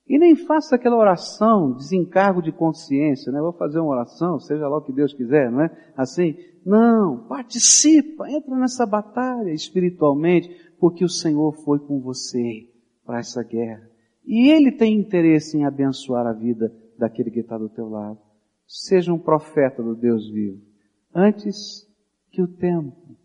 E 0.07 0.17
nem 0.17 0.37
faça 0.37 0.75
aquela 0.75 0.95
oração, 0.95 1.73
desencargo 1.73 2.41
de 2.41 2.51
consciência, 2.51 3.29
né? 3.29 3.41
Vou 3.41 3.51
fazer 3.51 3.79
uma 3.79 3.91
oração, 3.91 4.39
seja 4.39 4.69
lá 4.69 4.77
o 4.77 4.81
que 4.81 4.93
Deus 4.93 5.13
quiser, 5.13 5.51
não 5.51 5.61
é? 5.61 5.91
Assim, 5.97 6.35
não, 6.65 7.27
participa, 7.27 8.29
entra 8.31 8.55
nessa 8.55 8.85
batalha 8.85 9.51
espiritualmente, 9.51 10.49
porque 10.79 11.03
o 11.03 11.09
Senhor 11.09 11.53
foi 11.63 11.79
com 11.79 11.99
você 11.99 12.69
para 13.05 13.19
essa 13.19 13.43
guerra. 13.43 13.87
E 14.25 14.49
Ele 14.49 14.71
tem 14.71 14.97
interesse 14.97 15.57
em 15.57 15.65
abençoar 15.65 16.25
a 16.25 16.33
vida 16.33 16.73
daquele 16.97 17.29
que 17.29 17.41
está 17.41 17.57
do 17.57 17.67
teu 17.67 17.89
lado. 17.89 18.17
Seja 18.65 19.13
um 19.13 19.19
profeta 19.19 19.83
do 19.83 19.93
Deus 19.93 20.29
vivo. 20.31 20.68
Antes 21.13 21.87
que 22.31 22.41
o 22.41 22.47
tempo 22.47 23.17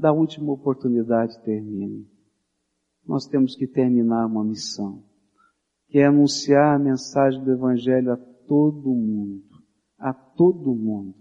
da 0.00 0.12
última 0.12 0.52
oportunidade 0.52 1.38
termine. 1.42 2.08
Nós 3.06 3.26
temos 3.26 3.54
que 3.54 3.66
terminar 3.66 4.26
uma 4.26 4.44
missão, 4.44 5.02
que 5.88 5.98
é 5.98 6.06
anunciar 6.06 6.74
a 6.74 6.78
mensagem 6.78 7.42
do 7.44 7.52
Evangelho 7.52 8.12
a 8.12 8.16
todo 8.16 8.94
mundo, 8.94 9.42
a 9.98 10.12
todo 10.12 10.74
mundo, 10.74 11.14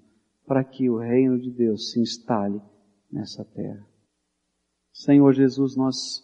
para 0.46 0.64
que 0.64 0.90
o 0.90 0.98
reino 0.98 1.40
de 1.40 1.52
Deus 1.52 1.92
se 1.92 2.00
instale 2.00 2.62
nessa 3.12 3.44
terra. 3.44 3.86
Senhor 4.94 5.34
Jesus, 5.34 5.76
nós 5.76 6.24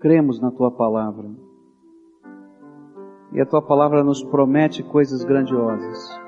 cremos 0.00 0.40
na 0.40 0.50
Tua 0.50 0.70
palavra. 0.70 1.28
E 3.32 3.40
a 3.40 3.46
Tua 3.46 3.62
palavra 3.62 4.04
nos 4.04 4.22
promete 4.22 4.82
coisas 4.82 5.24
grandiosas. 5.24 6.23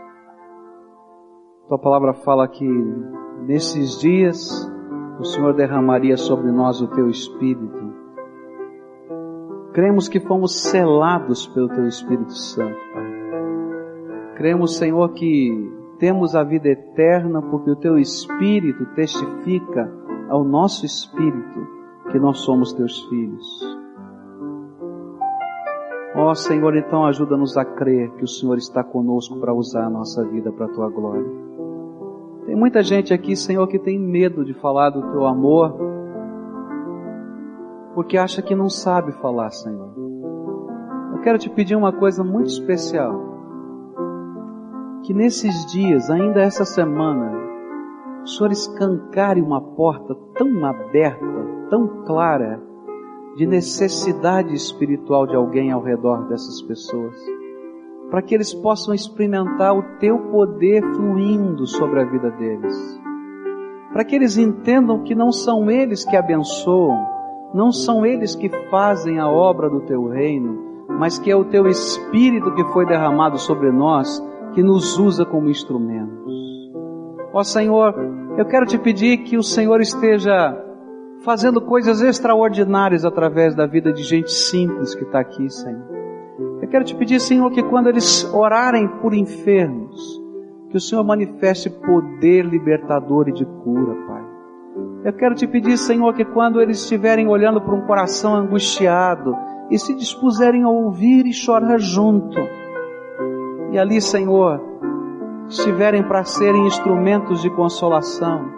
Tua 1.68 1.78
palavra 1.78 2.14
fala 2.14 2.46
que 2.46 2.64
nesses 3.44 3.98
dias 3.98 4.70
o 5.18 5.24
Senhor 5.24 5.52
derramaria 5.52 6.16
sobre 6.16 6.52
nós 6.52 6.80
o 6.80 6.86
teu 6.86 7.10
Espírito. 7.10 7.92
Cremos 9.72 10.08
que 10.08 10.20
fomos 10.20 10.62
selados 10.62 11.44
pelo 11.48 11.68
teu 11.68 11.88
Espírito 11.88 12.32
Santo, 12.32 12.78
Pai. 12.94 13.16
Cremos, 14.36 14.76
Senhor, 14.76 15.12
que 15.14 15.68
temos 15.98 16.36
a 16.36 16.44
vida 16.44 16.68
eterna 16.68 17.42
porque 17.42 17.70
o 17.72 17.76
teu 17.76 17.98
Espírito 17.98 18.86
testifica 18.94 19.92
ao 20.28 20.44
nosso 20.44 20.86
Espírito 20.86 21.66
que 22.12 22.18
nós 22.20 22.38
somos 22.38 22.72
teus 22.74 23.02
filhos. 23.08 23.76
Ó 26.14 26.30
oh, 26.30 26.34
Senhor, 26.34 26.76
então 26.76 27.04
ajuda-nos 27.04 27.56
a 27.56 27.64
crer 27.64 28.10
que 28.12 28.24
o 28.24 28.28
Senhor 28.28 28.56
está 28.56 28.84
conosco 28.84 29.36
para 29.40 29.52
usar 29.52 29.86
a 29.86 29.90
nossa 29.90 30.24
vida 30.24 30.52
para 30.52 30.66
a 30.66 30.72
tua 30.72 30.88
glória. 30.88 31.55
Tem 32.46 32.54
muita 32.54 32.80
gente 32.80 33.12
aqui, 33.12 33.34
Senhor, 33.34 33.66
que 33.66 33.78
tem 33.78 33.98
medo 33.98 34.44
de 34.44 34.54
falar 34.54 34.90
do 34.90 35.02
teu 35.10 35.26
amor, 35.26 35.76
porque 37.92 38.16
acha 38.16 38.40
que 38.40 38.54
não 38.54 38.70
sabe 38.70 39.10
falar, 39.20 39.50
Senhor. 39.50 39.92
Eu 41.12 41.20
quero 41.22 41.38
te 41.38 41.50
pedir 41.50 41.74
uma 41.74 41.92
coisa 41.92 42.22
muito 42.22 42.46
especial. 42.46 43.20
Que 45.02 45.12
nesses 45.12 45.66
dias, 45.66 46.08
ainda 46.08 46.40
essa 46.40 46.64
semana, 46.64 47.32
o 48.22 48.26
Senhor 48.28 48.52
escancare 48.52 49.42
uma 49.42 49.60
porta 49.60 50.14
tão 50.36 50.64
aberta, 50.64 51.26
tão 51.68 52.04
clara, 52.04 52.62
de 53.36 53.44
necessidade 53.44 54.54
espiritual 54.54 55.26
de 55.26 55.34
alguém 55.34 55.70
ao 55.72 55.82
redor 55.82 56.26
dessas 56.28 56.62
pessoas, 56.62 57.14
para 58.10 58.22
que 58.22 58.34
eles 58.34 58.54
possam 58.54 58.94
experimentar 58.94 59.76
o 59.76 59.82
teu 59.98 60.18
poder 60.30 60.82
fluindo 60.94 61.66
sobre 61.66 62.00
a 62.00 62.04
vida 62.04 62.30
deles, 62.30 63.00
para 63.92 64.04
que 64.04 64.14
eles 64.14 64.36
entendam 64.36 65.02
que 65.02 65.14
não 65.14 65.32
são 65.32 65.70
eles 65.70 66.04
que 66.04 66.16
abençoam, 66.16 67.04
não 67.52 67.72
são 67.72 68.04
eles 68.04 68.34
que 68.34 68.48
fazem 68.70 69.18
a 69.18 69.28
obra 69.28 69.68
do 69.68 69.80
teu 69.80 70.08
reino, 70.08 70.86
mas 70.98 71.18
que 71.18 71.30
é 71.30 71.36
o 71.36 71.44
teu 71.44 71.66
Espírito 71.66 72.54
que 72.54 72.64
foi 72.72 72.86
derramado 72.86 73.38
sobre 73.38 73.70
nós, 73.70 74.22
que 74.54 74.62
nos 74.62 74.98
usa 74.98 75.24
como 75.24 75.50
instrumentos. 75.50 76.32
Ó 77.32 77.42
Senhor, 77.42 77.94
eu 78.38 78.44
quero 78.46 78.66
te 78.66 78.78
pedir 78.78 79.18
que 79.18 79.36
o 79.36 79.42
Senhor 79.42 79.80
esteja 79.80 80.56
fazendo 81.24 81.60
coisas 81.60 82.00
extraordinárias 82.00 83.04
através 83.04 83.54
da 83.54 83.66
vida 83.66 83.92
de 83.92 84.02
gente 84.02 84.30
simples 84.30 84.94
que 84.94 85.04
está 85.04 85.20
aqui, 85.20 85.50
Senhor. 85.50 85.95
Eu 86.60 86.68
quero 86.68 86.84
te 86.84 86.94
pedir, 86.94 87.20
Senhor, 87.20 87.50
que 87.50 87.62
quando 87.62 87.88
eles 87.88 88.24
orarem 88.32 88.88
por 88.88 89.12
enfermos, 89.12 90.20
que 90.70 90.76
o 90.76 90.80
Senhor 90.80 91.04
manifeste 91.04 91.68
poder 91.68 92.44
libertador 92.44 93.28
e 93.28 93.32
de 93.32 93.44
cura, 93.44 93.94
Pai. 94.06 94.24
Eu 95.04 95.12
quero 95.12 95.34
te 95.34 95.46
pedir, 95.46 95.76
Senhor, 95.76 96.12
que 96.14 96.24
quando 96.24 96.60
eles 96.60 96.80
estiverem 96.80 97.28
olhando 97.28 97.60
para 97.60 97.74
um 97.74 97.86
coração 97.86 98.34
angustiado 98.34 99.36
e 99.70 99.78
se 99.78 99.94
dispuserem 99.94 100.62
a 100.62 100.68
ouvir 100.68 101.26
e 101.26 101.32
chorar 101.32 101.78
junto, 101.78 102.38
e 103.72 103.78
ali, 103.78 104.00
Senhor, 104.00 104.60
estiverem 105.48 106.02
para 106.02 106.24
serem 106.24 106.66
instrumentos 106.66 107.42
de 107.42 107.50
consolação, 107.50 108.50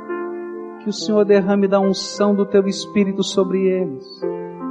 que 0.81 0.89
o 0.89 0.93
Senhor 0.93 1.25
derrame 1.25 1.67
da 1.67 1.81
unção 1.81 2.35
do 2.35 2.47
teu 2.47 2.67
Espírito 2.67 3.23
sobre 3.23 3.67
eles. 3.67 4.07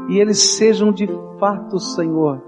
E 0.10 0.20
eles 0.20 0.56
sejam 0.56 0.92
de 0.92 1.08
fato, 1.38 1.80
Senhor, 1.80 2.42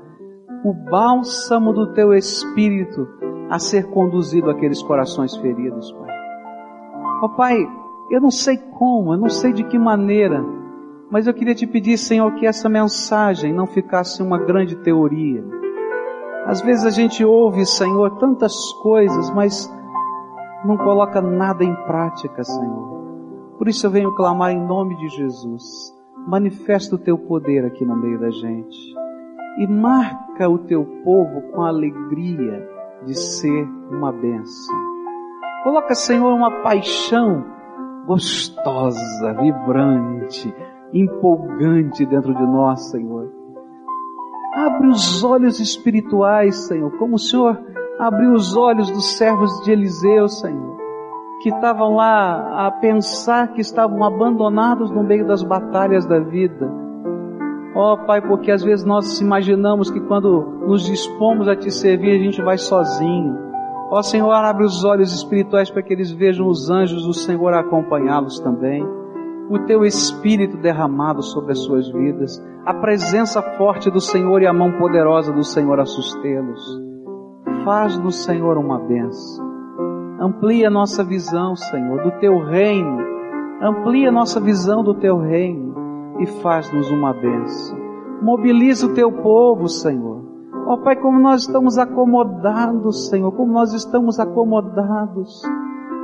o 0.63 0.73
bálsamo 0.73 1.73
do 1.73 1.93
teu 1.93 2.13
Espírito 2.13 3.07
a 3.49 3.57
ser 3.57 3.89
conduzido 3.89 4.49
àqueles 4.49 4.81
corações 4.81 5.35
feridos, 5.37 5.91
Pai. 5.91 6.09
Ó 7.21 7.25
oh, 7.25 7.29
Pai, 7.29 7.67
eu 8.09 8.21
não 8.21 8.31
sei 8.31 8.57
como, 8.57 9.13
eu 9.13 9.17
não 9.17 9.29
sei 9.29 9.53
de 9.53 9.63
que 9.63 9.77
maneira, 9.77 10.43
mas 11.09 11.27
eu 11.27 11.33
queria 11.33 11.55
te 11.55 11.65
pedir, 11.65 11.97
Senhor, 11.97 12.33
que 12.35 12.45
essa 12.45 12.69
mensagem 12.69 13.53
não 13.53 13.65
ficasse 13.65 14.21
uma 14.21 14.37
grande 14.37 14.75
teoria. 14.75 15.43
Às 16.45 16.61
vezes 16.61 16.85
a 16.85 16.89
gente 16.89 17.23
ouve, 17.25 17.65
Senhor, 17.65 18.17
tantas 18.17 18.53
coisas, 18.81 19.29
mas 19.31 19.71
não 20.65 20.77
coloca 20.77 21.21
nada 21.21 21.63
em 21.63 21.75
prática, 21.85 22.43
Senhor. 22.43 22.99
Por 23.57 23.67
isso 23.67 23.85
eu 23.85 23.91
venho 23.91 24.15
clamar 24.15 24.51
em 24.51 24.65
nome 24.65 24.95
de 24.95 25.09
Jesus. 25.09 25.63
Manifesta 26.27 26.95
o 26.95 26.99
teu 26.99 27.17
poder 27.17 27.65
aqui 27.65 27.83
no 27.83 27.95
meio 27.95 28.19
da 28.19 28.29
gente. 28.29 28.77
E 29.57 29.67
marca 29.67 30.28
o 30.47 30.59
teu 30.59 30.85
povo 31.03 31.41
com 31.51 31.61
a 31.61 31.69
alegria 31.69 32.67
de 33.05 33.13
ser 33.17 33.67
uma 33.91 34.11
bênção. 34.11 34.75
Coloca, 35.63 35.93
Senhor, 35.93 36.33
uma 36.33 36.61
paixão 36.61 37.45
gostosa, 38.05 39.33
vibrante, 39.39 40.53
empolgante 40.93 42.05
dentro 42.05 42.33
de 42.33 42.43
nós, 42.43 42.89
Senhor. 42.89 43.31
Abre 44.55 44.87
os 44.87 45.23
olhos 45.23 45.59
espirituais, 45.59 46.67
Senhor, 46.67 46.91
como 46.97 47.15
o 47.15 47.19
Senhor 47.19 47.59
abriu 47.99 48.33
os 48.33 48.55
olhos 48.55 48.89
dos 48.91 49.17
servos 49.17 49.51
de 49.63 49.71
Eliseu, 49.71 50.27
Senhor 50.27 50.79
que 51.39 51.49
estavam 51.49 51.95
lá 51.95 52.67
a 52.67 52.71
pensar 52.71 53.53
que 53.53 53.61
estavam 53.61 54.03
abandonados 54.03 54.91
no 54.91 55.03
meio 55.03 55.25
das 55.25 55.41
batalhas 55.41 56.05
da 56.05 56.19
vida. 56.19 56.69
Ó 57.75 57.93
oh, 57.93 57.97
Pai, 58.05 58.21
porque 58.21 58.51
às 58.51 58.63
vezes 58.63 58.83
nós 58.83 59.21
imaginamos 59.21 59.91
que 59.91 59.99
quando 59.99 60.41
nos 60.65 60.85
dispomos 60.85 61.47
a 61.47 61.55
Te 61.55 61.69
servir, 61.69 62.11
a 62.11 62.23
gente 62.23 62.41
vai 62.41 62.57
sozinho. 62.57 63.37
Ó 63.91 63.99
oh, 63.99 64.03
Senhor, 64.03 64.31
abre 64.31 64.65
os 64.65 64.83
olhos 64.83 65.13
espirituais 65.13 65.69
para 65.69 65.83
que 65.83 65.93
eles 65.93 66.11
vejam 66.11 66.47
os 66.47 66.69
anjos 66.69 67.05
do 67.05 67.13
Senhor 67.13 67.53
acompanhá-los 67.53 68.39
também. 68.39 68.83
O 69.49 69.59
Teu 69.65 69.83
Espírito 69.83 70.57
derramado 70.57 71.21
sobre 71.21 71.51
as 71.51 71.59
suas 71.59 71.89
vidas. 71.91 72.43
A 72.65 72.73
presença 72.73 73.41
forte 73.41 73.89
do 73.89 74.01
Senhor 74.01 74.41
e 74.41 74.47
a 74.47 74.53
mão 74.53 74.73
poderosa 74.73 75.31
do 75.31 75.43
Senhor 75.43 75.79
a 75.79 75.85
sustê-los. 75.85 76.81
Faz 77.63 77.97
no 77.97 78.11
Senhor 78.11 78.57
uma 78.57 78.79
benção. 78.79 79.47
Amplia 80.19 80.69
nossa 80.69 81.03
visão, 81.03 81.55
Senhor, 81.55 82.03
do 82.03 82.11
teu 82.19 82.39
reino. 82.39 82.99
Amplia 83.61 84.11
nossa 84.11 84.39
visão 84.39 84.83
do 84.83 84.93
teu 84.95 85.17
reino 85.17 85.68
e 86.19 86.25
faz-nos 86.25 86.89
uma 86.91 87.13
bênção. 87.13 87.77
Mobiliza 88.21 88.87
o 88.87 88.93
teu 88.93 89.11
povo, 89.11 89.67
Senhor. 89.67 90.23
Ó 90.67 90.73
oh, 90.73 90.77
Pai, 90.79 90.95
como 90.95 91.19
nós 91.19 91.41
estamos 91.41 91.77
acomodados, 91.77 93.09
Senhor, 93.09 93.31
como 93.31 93.51
nós 93.51 93.73
estamos 93.73 94.19
acomodados. 94.19 95.41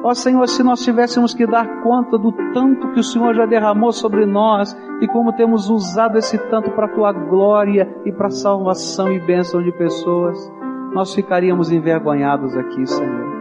Ó 0.04 0.10
oh, 0.10 0.16
Senhor, 0.16 0.48
se 0.48 0.64
nós 0.64 0.84
tivéssemos 0.84 1.34
que 1.34 1.46
dar 1.46 1.82
conta 1.84 2.18
do 2.18 2.32
tanto 2.54 2.92
que 2.92 3.00
o 3.00 3.04
Senhor 3.04 3.34
já 3.36 3.46
derramou 3.46 3.92
sobre 3.92 4.26
nós 4.26 4.76
e 5.02 5.08
como 5.08 5.34
temos 5.34 5.70
usado 5.70 6.18
esse 6.18 6.38
tanto 6.50 6.72
para 6.72 6.86
a 6.86 6.94
tua 6.94 7.12
glória 7.12 7.94
e 8.06 8.12
para 8.12 8.28
a 8.28 8.32
salvação 8.32 9.12
e 9.12 9.20
bênção 9.20 9.62
de 9.62 9.72
pessoas, 9.72 10.52
nós 10.94 11.14
ficaríamos 11.14 11.72
envergonhados 11.72 12.56
aqui, 12.56 12.86
Senhor 12.86 13.36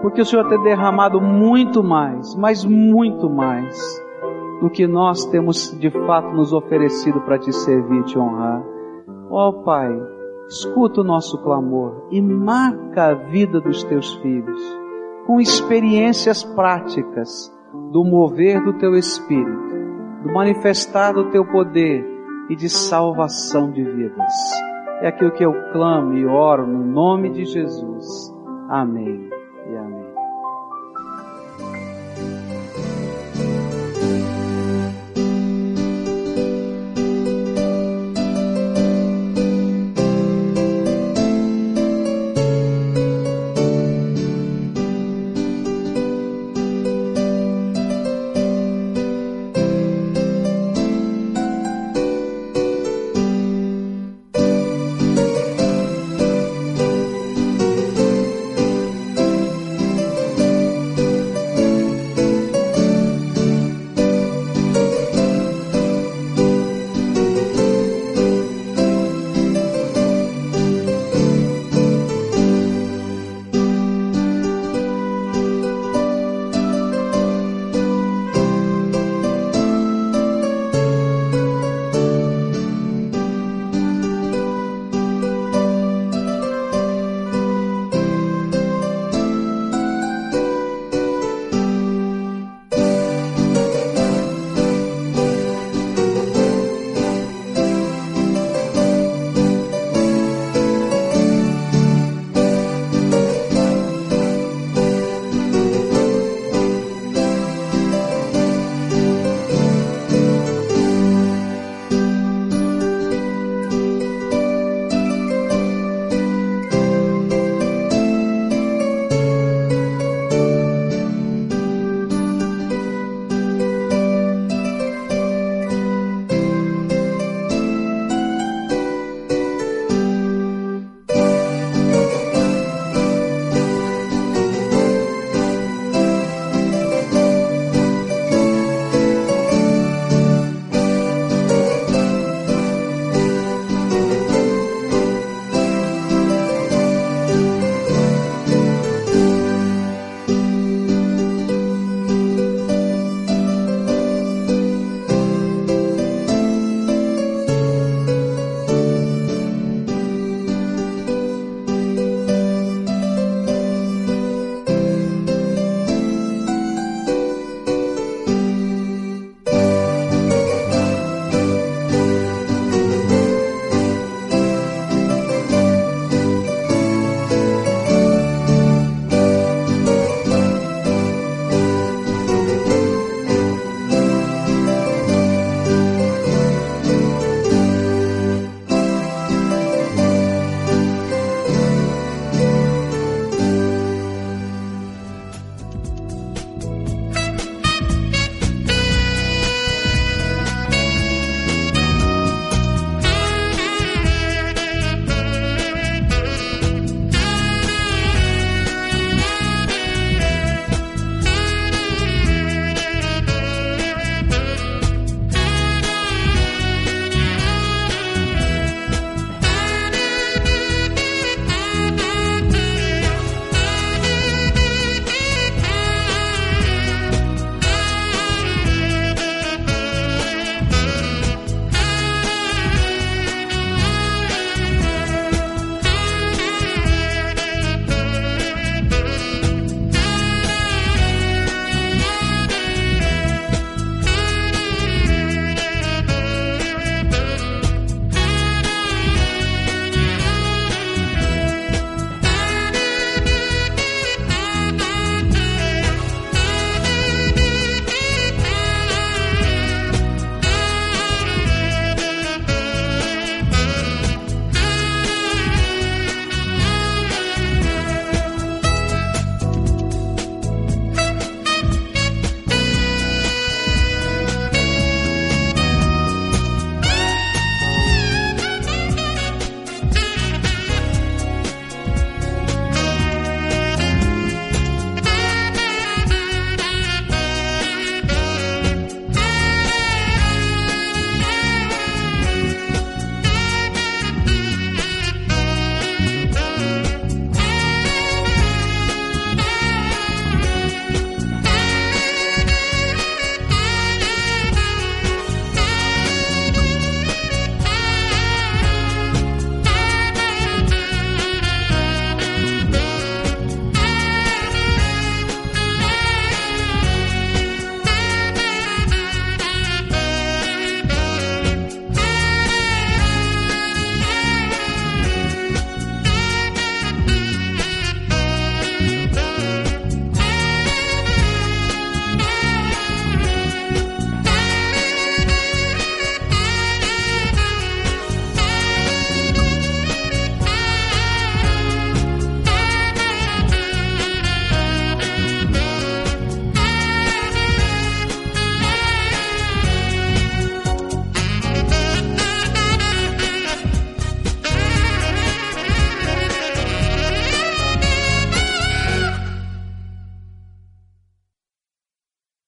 porque 0.00 0.20
o 0.20 0.24
Senhor 0.24 0.48
tem 0.48 0.62
derramado 0.62 1.20
muito 1.20 1.82
mais, 1.82 2.34
mas 2.34 2.64
muito 2.64 3.28
mais, 3.28 4.02
do 4.60 4.70
que 4.70 4.86
nós 4.86 5.24
temos 5.26 5.76
de 5.78 5.90
fato 5.90 6.34
nos 6.34 6.52
oferecido 6.52 7.20
para 7.22 7.38
te 7.38 7.52
servir 7.52 8.00
e 8.00 8.04
te 8.04 8.18
honrar. 8.18 8.62
Ó 9.30 9.48
oh, 9.48 9.52
Pai, 9.62 9.90
escuta 10.48 11.00
o 11.00 11.04
nosso 11.04 11.38
clamor 11.42 12.06
e 12.10 12.20
marca 12.20 13.06
a 13.06 13.14
vida 13.14 13.60
dos 13.60 13.82
teus 13.84 14.14
filhos 14.16 14.80
com 15.26 15.40
experiências 15.40 16.42
práticas 16.42 17.52
do 17.92 18.04
mover 18.04 18.62
do 18.64 18.72
teu 18.74 18.96
Espírito, 18.96 19.74
do 20.24 20.32
manifestar 20.32 21.12
do 21.12 21.30
teu 21.30 21.44
poder 21.44 22.04
e 22.48 22.56
de 22.56 22.68
salvação 22.68 23.70
de 23.70 23.84
vidas. 23.84 24.32
É 25.00 25.08
aquilo 25.08 25.30
que 25.30 25.44
eu 25.44 25.54
clamo 25.72 26.14
e 26.14 26.26
oro 26.26 26.66
no 26.66 26.84
nome 26.84 27.30
de 27.30 27.44
Jesus. 27.44 28.34
Amém. 28.68 29.30